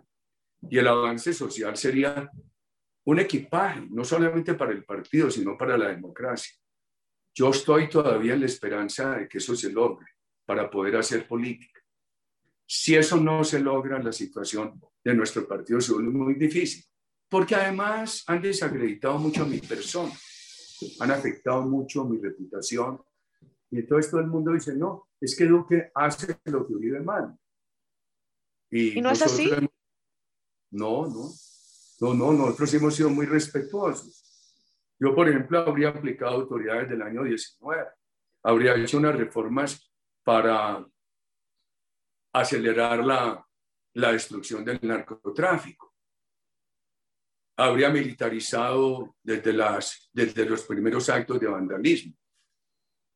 [0.69, 2.29] y el avance social sería
[3.05, 6.57] un equipaje, no solamente para el partido, sino para la democracia.
[7.33, 10.07] Yo estoy todavía en la esperanza de que eso se logre
[10.45, 11.76] para poder hacer política.
[12.69, 16.83] Si eso no se logra, la situación de nuestro partido se vuelve muy difícil,
[17.29, 20.13] porque además han desacreditado mucho a mi persona,
[20.99, 23.01] han afectado mucho mi reputación,
[23.71, 27.37] y entonces todo el mundo dice, no, es que Duque hace lo que Uribe mal.
[28.69, 29.49] ¿Y, no es así?
[30.71, 31.31] No, no.
[31.99, 34.23] No, no, nosotros hemos sido muy respetuosos.
[34.99, 37.85] Yo, por ejemplo, habría aplicado autoridades del año 19.
[38.43, 39.91] Habría hecho unas reformas
[40.23, 40.85] para
[42.41, 43.45] acelerar la,
[43.93, 45.95] la destrucción del narcotráfico.
[47.57, 52.15] Habría militarizado desde, las, desde los primeros actos de vandalismo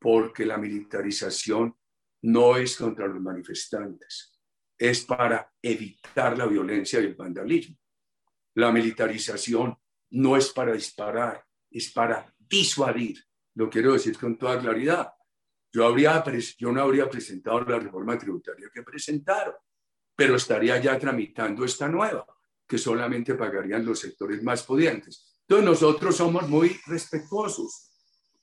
[0.02, 1.78] porque la militarización
[2.24, 4.34] no es contra los manifestantes,
[4.78, 7.78] es para evitar la violencia y el vandalismo.
[8.56, 9.78] La militarización
[10.10, 13.24] no es para disparar, es para disuadir.
[13.54, 15.14] Lo quiero decir con toda claridad.
[15.72, 16.24] Yo, habría,
[16.58, 19.56] yo no habría presentado la reforma tributaria que presentaron,
[20.16, 22.26] pero estaría ya tramitando esta nueva,
[22.68, 25.40] que solamente pagarían los sectores más pudientes.
[25.42, 27.90] Entonces nosotros somos muy respetuosos.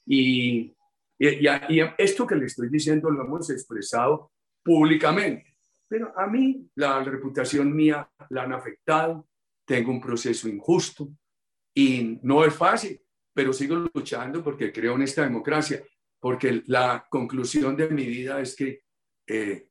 [0.07, 0.75] Y,
[1.19, 5.57] y, y, esto que le estoy diciendo lo hemos expresado públicamente,
[5.87, 9.29] pero a mí la reputación mía la han afectado,
[9.65, 11.09] tengo un proceso injusto
[11.75, 13.01] y no es fácil,
[13.35, 15.83] pero sigo luchando porque creo en esta democracia,
[16.21, 18.83] porque la conclusión de mi vida es que
[19.27, 19.69] eh,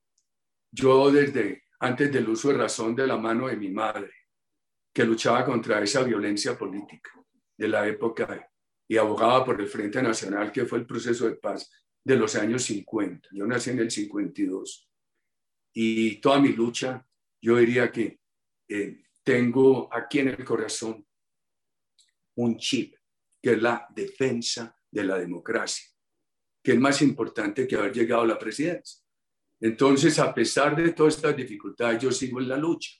[0.72, 4.12] yo desde antes del uso de razón de la mano de mi madre,
[4.94, 7.12] que luchaba contra esa violencia política
[7.56, 8.50] de la época
[8.88, 11.70] y abogaba por el Frente Nacional, que fue el proceso de paz
[12.04, 13.30] de los años 50.
[13.32, 14.90] Yo nací en el 52
[15.74, 17.06] y toda mi lucha,
[17.42, 18.20] yo diría que
[18.68, 21.06] eh, tengo aquí en el corazón
[22.38, 22.96] un chip,
[23.42, 25.86] que es la defensa de la democracia,
[26.68, 29.02] que es más importante que haber llegado a la presidencia.
[29.58, 32.92] Entonces, a pesar de todas estas dificultades, yo sigo en la lucha.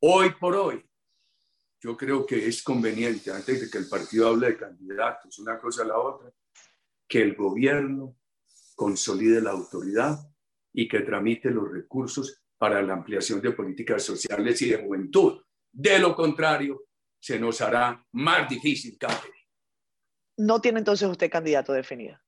[0.00, 0.82] Hoy por hoy,
[1.78, 5.82] yo creo que es conveniente, antes de que el partido hable de candidatos, una cosa
[5.82, 6.32] a la otra,
[7.06, 8.16] que el gobierno
[8.74, 10.18] consolide la autoridad
[10.72, 15.42] y que tramite los recursos para la ampliación de políticas sociales y de juventud.
[15.70, 16.86] De lo contrario,
[17.20, 19.35] se nos hará más difícil, Catherine.
[20.36, 22.18] ¿No tiene entonces usted candidato definido?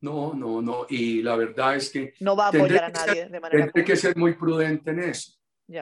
[0.00, 0.86] No, no, no.
[0.88, 2.14] Y la verdad es que...
[2.20, 3.64] No va a apoyar a nadie de manera...
[3.64, 5.32] Tendré que ser muy prudente en eso.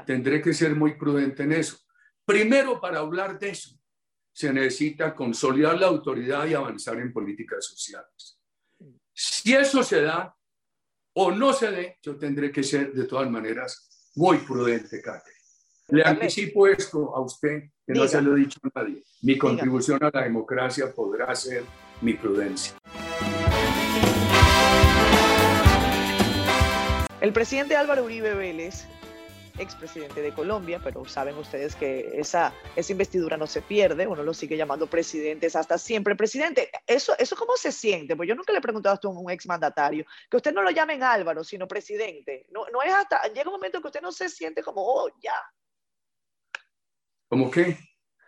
[0.04, 1.78] Tendré que ser muy prudente en eso.
[2.24, 3.78] Primero, para hablar de eso,
[4.32, 8.40] se necesita consolidar la autoridad y avanzar en políticas sociales.
[9.12, 10.36] Si eso se da
[11.14, 15.35] o no se dé, yo tendré que ser de todas maneras muy prudente, Kate.
[15.88, 19.04] Le anticipo esto a usted, que no se lo he dicho a nadie.
[19.22, 21.62] Mi contribución a la democracia podrá ser
[22.00, 22.74] mi prudencia.
[27.20, 28.84] El presidente Álvaro Uribe Vélez,
[29.58, 34.34] expresidente de Colombia, pero saben ustedes que esa, esa investidura no se pierde, uno lo
[34.34, 36.68] sigue llamando presidente, hasta siempre presidente.
[36.84, 38.16] ¿Eso, ¿Eso cómo se siente?
[38.16, 41.44] Pues yo nunca le he preguntado a un exmandatario, que usted no lo llamen Álvaro,
[41.44, 42.46] sino presidente.
[42.50, 45.32] No, no es hasta, llega un momento que usted no se siente como, oh, ya.
[47.28, 47.78] ¿Cómo qué?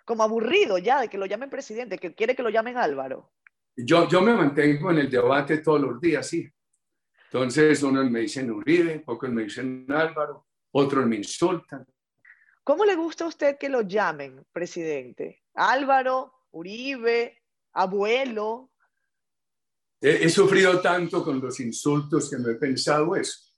[0.04, 3.32] Como aburrido ya de que lo llamen presidente, que quiere que lo llamen Álvaro.
[3.76, 6.48] Yo, yo me mantengo en el debate todos los días, sí.
[7.30, 11.86] Entonces, unos me dicen Uribe, pocos me dicen Álvaro, otros me insultan.
[12.64, 15.42] ¿Cómo le gusta a usted que lo llamen presidente?
[15.54, 17.42] Álvaro, Uribe,
[17.72, 18.70] abuelo.
[20.00, 23.52] He, sufrido tanto con los insultos que no he pensado eso.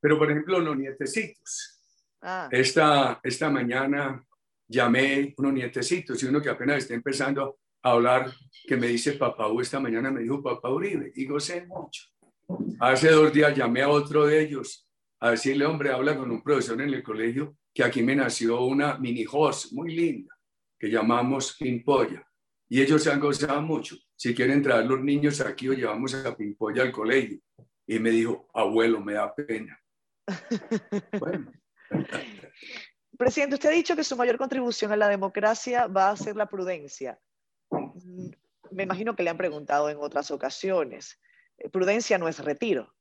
[0.00, 1.80] Pero, por ejemplo, los nietecitos.
[2.22, 2.48] Ah.
[2.50, 4.25] Esta, esta mañana
[4.68, 8.32] llamé unos nietecitos y uno que apenas está empezando a hablar,
[8.66, 12.02] que me dice papá, esta mañana me dijo papá Uribe, y gocé mucho.
[12.80, 14.88] Hace dos días llamé a otro de ellos
[15.20, 18.98] a decirle, hombre, habla con un profesor en el colegio que aquí me nació una
[18.98, 20.36] mini host muy linda
[20.78, 22.26] que llamamos Pimpolla.
[22.68, 23.96] Y ellos se han gozado mucho.
[24.16, 27.38] Si quieren traer los niños aquí o llevamos a Pimpolla al colegio.
[27.86, 29.78] Y me dijo, abuelo, me da pena.
[31.20, 31.52] Bueno.
[33.16, 36.46] Presidente, usted ha dicho que su mayor contribución a la democracia va a ser la
[36.46, 37.18] prudencia.
[37.70, 38.30] Mm,
[38.72, 41.18] me imagino que le han preguntado en otras ocasiones.
[41.58, 42.94] Eh, prudencia no es retiro.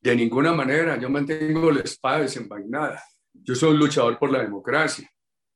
[0.00, 3.02] De ninguna manera, yo mantengo la espada desenvainada.
[3.32, 5.10] Yo soy un luchador por la democracia,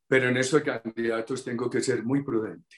[0.08, 2.76] pero en eso de candidatos tengo que ser muy prudente.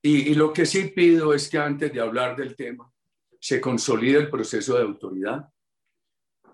[0.00, 2.90] Y, y lo que sí pido es que antes de hablar del tema,
[3.38, 5.48] se consolide el proceso de autoridad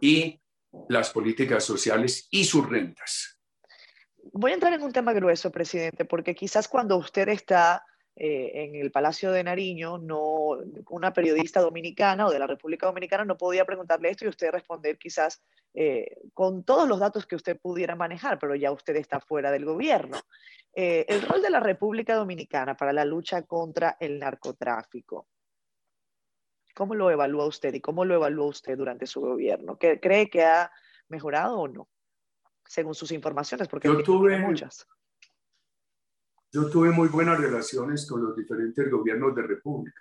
[0.01, 0.41] y
[0.88, 3.38] las políticas sociales y sus rentas.
[4.32, 7.84] Voy a entrar en un tema grueso, presidente, porque quizás cuando usted está
[8.20, 10.58] eh, en el Palacio de Nariño, no,
[10.90, 14.98] una periodista dominicana o de la República Dominicana no podía preguntarle esto y usted responder
[14.98, 15.40] quizás
[15.72, 19.64] eh, con todos los datos que usted pudiera manejar, pero ya usted está fuera del
[19.64, 20.18] gobierno.
[20.74, 25.28] Eh, el rol de la República Dominicana para la lucha contra el narcotráfico.
[26.79, 29.76] ¿Cómo lo evalúa usted y cómo lo evalúa usted durante su gobierno?
[29.76, 30.70] ¿Cree que ha
[31.09, 31.89] mejorado o no?
[32.64, 34.87] Según sus informaciones, porque yo tuve muchas.
[36.53, 40.01] Yo tuve muy buenas relaciones con los diferentes gobiernos de república.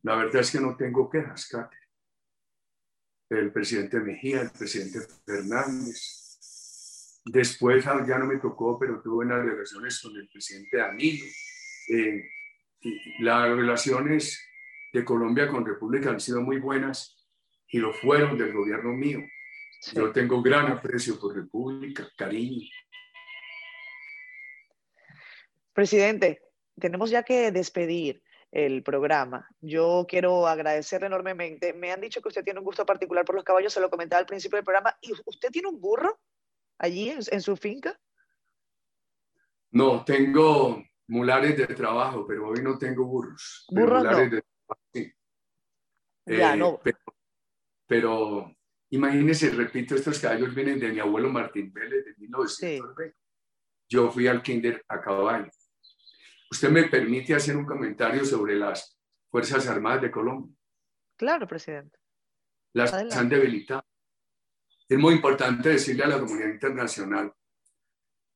[0.00, 1.76] La verdad es que no tengo quejas, Kate.
[3.28, 7.20] El presidente Mejía, el presidente Fernández.
[7.26, 11.26] Después ah, ya no me tocó, pero tuve buenas relaciones con el presidente Danilo.
[11.90, 12.24] Eh,
[13.20, 14.47] las relaciones
[14.92, 17.28] de Colombia con República han sido muy buenas
[17.68, 19.20] y lo fueron del gobierno mío.
[19.92, 22.68] Yo tengo gran aprecio por República, cariño.
[25.72, 26.42] Presidente,
[26.78, 28.22] tenemos ya que despedir.
[28.50, 29.46] el programa.
[29.60, 31.74] Yo quiero agradecerle enormemente.
[31.74, 34.20] Me han dicho que usted tiene un gusto particular por los caballos, se lo comentaba
[34.20, 34.96] al principio del programa.
[35.02, 36.18] ¿Y usted tiene un burro
[36.78, 38.00] allí en, su finca?
[39.70, 43.66] No, tengo mulares de trabajo, pero hoy no tengo burros.
[43.70, 44.16] Burros no.
[44.16, 44.42] De
[44.92, 45.12] sí.
[46.26, 46.80] Ya, eh, no.
[47.86, 48.54] Pero,
[48.90, 53.16] imagínese, repito, estos caballos vienen de mi abuelo Martín Vélez de 1920.
[53.88, 55.50] Yo fui al kinder a caballo.
[56.50, 58.98] ¿Usted me permite hacer un comentario sobre las
[59.30, 60.54] Fuerzas Armadas de Colombia?
[61.16, 61.98] Claro, presidente.
[62.74, 63.84] Las han debilitado.
[64.88, 67.32] Es muy importante decirle a la comunidad internacional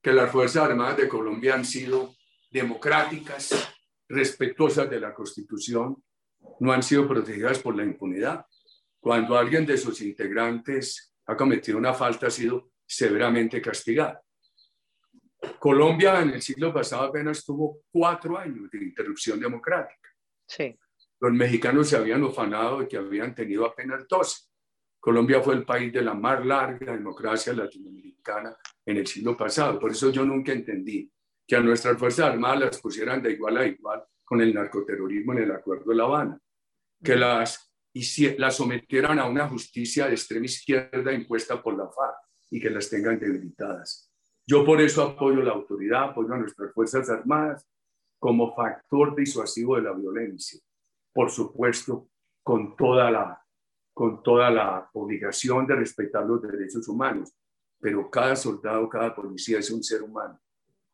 [0.02, 2.14] que las Fuerzas Armadas de Colombia han sido
[2.50, 3.72] democráticas,
[4.08, 6.02] respetuosas de la Constitución,
[6.60, 8.46] no han sido protegidas por la impunidad.
[9.00, 14.20] Cuando alguien de sus integrantes ha cometido una falta, ha sido severamente castigado.
[15.58, 20.08] Colombia en el siglo pasado apenas tuvo cuatro años de interrupción democrática.
[20.46, 20.78] Sí.
[21.20, 24.42] Los mexicanos se habían ufanado de que habían tenido apenas 12.
[25.00, 29.80] Colombia fue el país de la más larga democracia latinoamericana en el siglo pasado.
[29.80, 31.10] Por eso yo nunca entendí
[31.44, 35.40] que a nuestras Fuerzas Armadas las pusieran de igual a igual con el narcoterrorismo en
[35.40, 36.40] el Acuerdo de La Habana,
[37.04, 37.70] que las,
[38.38, 42.16] las sometieran a una justicia de extrema izquierda impuesta por la FARC
[42.50, 44.10] y que las tengan debilitadas.
[44.46, 47.68] Yo por eso apoyo la autoridad, apoyo a nuestras Fuerzas Armadas
[48.18, 50.58] como factor disuasivo de la violencia.
[51.12, 52.08] Por supuesto,
[52.42, 53.38] con toda la,
[53.92, 57.34] con toda la obligación de respetar los derechos humanos.
[57.78, 60.40] Pero cada soldado, cada policía es un ser humano,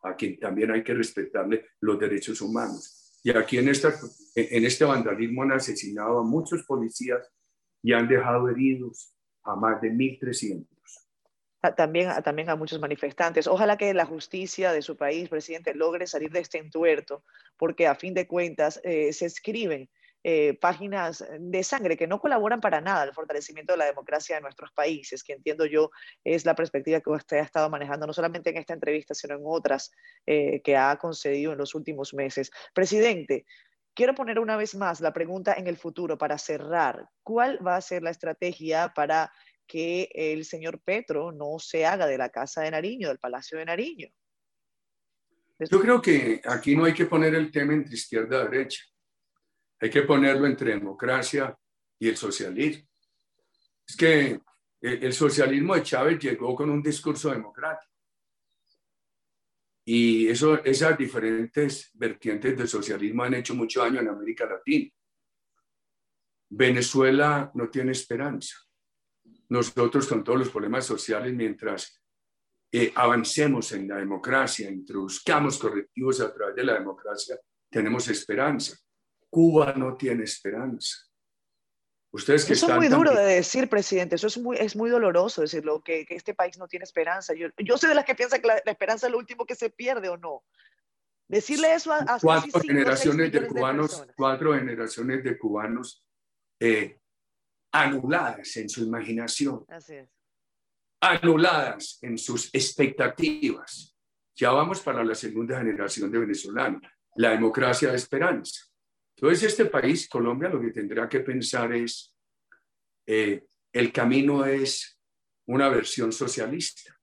[0.02, 2.97] a quien también hay que respetarle los derechos humanos.
[3.28, 7.30] Y aquí en, este vandalismo han asesinado a muchos policías
[7.82, 9.12] y han dejado heridos
[9.42, 10.66] a más de 1.300
[11.76, 13.46] también, también a muchos manifestantes.
[13.46, 17.22] Ojalá que la justicia de su país, presidente, logre salir de este entuerto,
[17.58, 19.90] porque a fin de cuentas eh, se escriben
[20.24, 24.42] eh, páginas de sangre que no colaboran para nada al fortalecimiento de la democracia de
[24.42, 25.90] nuestros países, que entiendo yo
[26.24, 29.42] es la perspectiva que usted ha estado manejando, no solamente en esta entrevista, sino en
[29.44, 29.90] otras
[30.26, 32.50] eh, que ha concedido en los últimos meses.
[32.74, 33.46] Presidente,
[33.94, 37.08] quiero poner una vez más la pregunta en el futuro para cerrar.
[37.22, 39.32] ¿Cuál va a ser la estrategia para
[39.68, 43.66] que el señor Petro no se haga de la Casa de Nariño, del Palacio de
[43.66, 44.08] Nariño.
[45.60, 48.84] Yo creo que aquí no hay que poner el tema entre izquierda y derecha.
[49.80, 51.56] Hay que ponerlo entre democracia
[51.98, 52.88] y el socialismo.
[53.86, 54.40] Es que
[54.80, 57.92] el socialismo de Chávez llegó con un discurso democrático.
[59.84, 64.90] Y eso, esas diferentes vertientes del socialismo han hecho mucho daño en América Latina.
[66.50, 68.54] Venezuela no tiene esperanza
[69.48, 72.00] nosotros con todos los problemas sociales, mientras
[72.70, 77.38] eh, avancemos en la democracia, introduzcamos correctivos a través de la democracia,
[77.70, 78.76] tenemos esperanza.
[79.30, 81.08] Cuba no tiene esperanza.
[82.10, 85.42] Ustedes que eso es muy duro de decir, presidente, eso es muy, es muy doloroso
[85.42, 87.34] decirlo, que, que este país no tiene esperanza.
[87.34, 89.68] Yo, yo soy de las que piensa que la, esperanza es lo último que se
[89.68, 90.42] pierde o no.
[91.28, 96.02] Decirle eso a, a cuatro generaciones de cubanos, cuatro generaciones de cubanos
[96.58, 96.98] eh,
[97.72, 99.66] anuladas en su imaginación,
[101.00, 103.94] anuladas en sus expectativas.
[104.34, 106.82] Ya vamos para la segunda generación de venezolanos,
[107.16, 108.67] la democracia de esperanza.
[109.20, 112.14] Entonces, este país, Colombia, lo que tendrá que pensar es,
[113.04, 115.00] eh, el camino es
[115.48, 116.96] una versión socialista,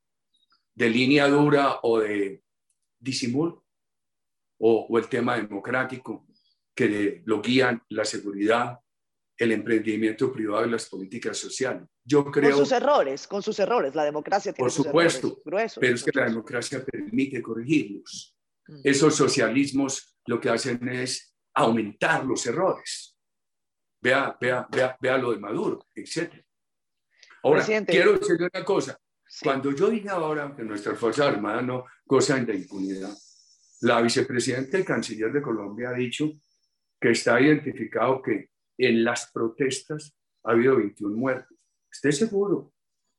[0.73, 2.41] de línea dura o de
[2.97, 3.65] disimulo,
[4.59, 6.25] o, o el tema democrático,
[6.73, 8.79] que lo guían la seguridad,
[9.37, 11.83] el emprendimiento privado y las políticas sociales.
[12.05, 12.51] Yo creo...
[12.51, 13.93] Con sus errores, con sus errores.
[13.93, 18.37] La democracia tiene Por supuesto, pero es que la democracia permite corregirlos.
[18.85, 23.17] Esos socialismos lo que hacen es aumentar los errores.
[24.01, 26.33] Vea, vea, vea, vea lo de Maduro, etc.
[27.43, 28.99] Ahora, quiero decirle una cosa.
[29.41, 33.13] Cuando yo dije ahora que nuestras Fuerzas Armadas no gozan de impunidad,
[33.81, 36.31] la vicepresidenta y canciller de Colombia ha dicho
[36.99, 41.57] que está identificado que en las protestas ha habido 21 muertos.
[41.91, 42.73] Esté seguro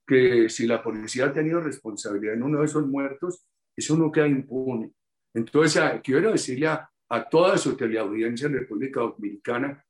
[0.07, 4.29] que si la policía ha tenido responsabilidad en uno de esos muertos, eso no queda
[4.29, 4.93] impune.
[5.35, 6.91] Entonces, ah, quiero decirle a,
[7.31, 9.85] toda su teleaudiencia en República Dominicana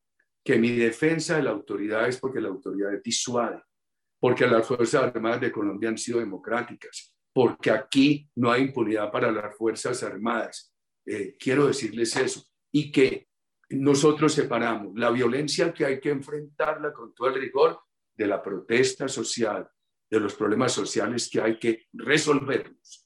[0.45, 3.63] que mi defensa de la autoridad es porque la autoridad es disuade,
[4.21, 9.33] porque las Fuerzas Armadas de Colombia han sido democráticas, porque aquí no hay impunidad para
[9.33, 10.73] las Fuerzas Armadas.
[11.05, 12.45] Eh, quiero decirles eso.
[12.73, 13.29] Y que
[13.71, 17.81] nosotros separamos la violencia que hay que enfrentarla con todo el rigor
[18.15, 19.69] de la protesta social,
[20.09, 23.06] de los problemas sociales que hay que resolverlos.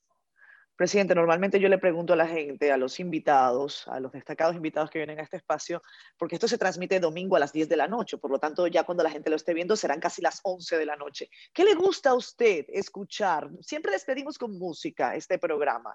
[0.80, 4.88] Presidente, normalmente yo le pregunto a la gente, a los invitados, a los destacados invitados
[4.88, 5.82] que vienen a este espacio,
[6.16, 8.84] porque esto se transmite domingo a las 10 de la noche, por lo tanto ya
[8.84, 11.28] cuando la gente lo esté viendo serán casi las 11 de la noche.
[11.52, 13.50] ¿Qué le gusta a usted escuchar?
[13.60, 15.94] Siempre despedimos con música este programa.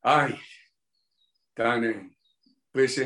[0.00, 0.40] Ay,
[1.52, 2.16] tan,
[2.72, 2.98] pues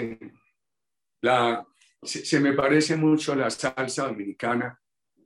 [1.20, 1.66] la,
[2.00, 4.80] se, me parece mucho la salsa dominicana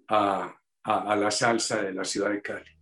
[0.08, 2.77] a la salsa de la ciudad de Cali.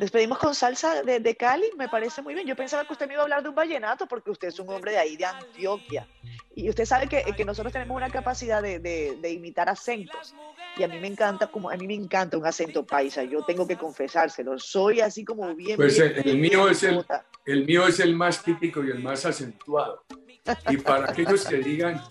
[0.00, 2.46] Despedimos con salsa de, Cali, me parece muy bien.
[2.46, 4.70] Yo pensaba que usted me iba a hablar de un vallenato porque usted es un
[4.70, 6.08] hombre de ahí, de Antioquia.
[6.56, 10.34] Y usted sabe que, que nosotros tenemos una capacidad de, de, imitar acentos.
[10.78, 13.24] Y a mí me encanta, como a mí me encanta un acento paisa.
[13.24, 14.58] Yo tengo que confesárselo.
[14.58, 15.76] Soy así como bien.
[15.76, 17.04] Pues el, mío es el,
[17.44, 20.06] el mío es el más típico y el más acentuado.
[20.70, 22.02] Y para aquellos que digan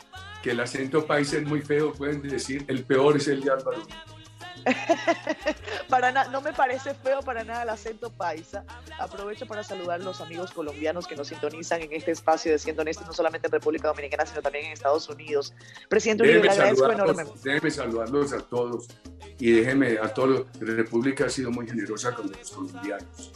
[0.44, 3.82] que el acento paisa es muy feo, pueden decir el peor es el de Álvaro.
[5.90, 8.64] para no me parece feo para nada el acento paisa.
[9.00, 12.82] Aprovecho para saludar a los amigos colombianos que nos sintonizan en este espacio de Siendo
[12.82, 15.54] Honestos, no solamente en República Dominicana, sino también en Estados Unidos.
[15.88, 17.34] Presidente Uribe, le agradezco enormemente.
[17.44, 18.88] Déjeme saludarlos a todos
[19.40, 20.46] y déjeme a todos.
[20.60, 23.32] La República ha sido muy generosa con los colombianos.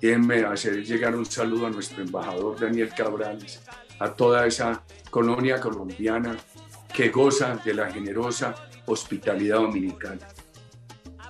[0.00, 3.60] Déjenme hacer llegar un saludo a nuestro embajador Daniel Cabrales,
[3.98, 6.36] a toda esa colonia colombiana
[6.92, 8.54] que goza de la generosa
[8.86, 10.28] hospitalidad dominicana.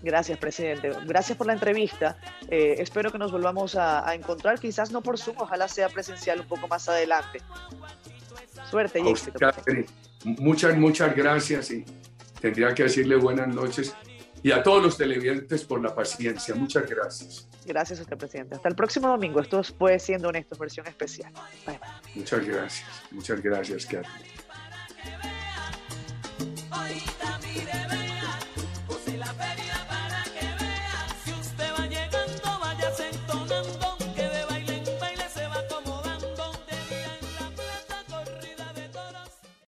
[0.05, 0.93] Gracias, presidente.
[1.07, 2.19] Gracias por la entrevista.
[2.49, 6.47] Eh, espero que nos volvamos a, encontrar, quizás no por Zoom, ojalá sea presencial un
[6.47, 7.41] poco más adelante.
[8.71, 9.39] Suerte y éxito.
[10.25, 11.85] Muchas, muchas gracias y
[12.39, 13.95] tendría que decirle buenas noches
[14.43, 16.55] y a todos los televidentes por la paciencia.
[16.55, 17.49] Muchas gracias.
[17.65, 18.57] Gracias a usted, presidente.
[18.57, 19.41] Hasta el próximo domingo.
[19.41, 21.33] Esto puede Siendo Honestos, versión especial.
[22.15, 22.87] Muchas gracias.
[23.11, 24.13] Muchas gracias, Carmen.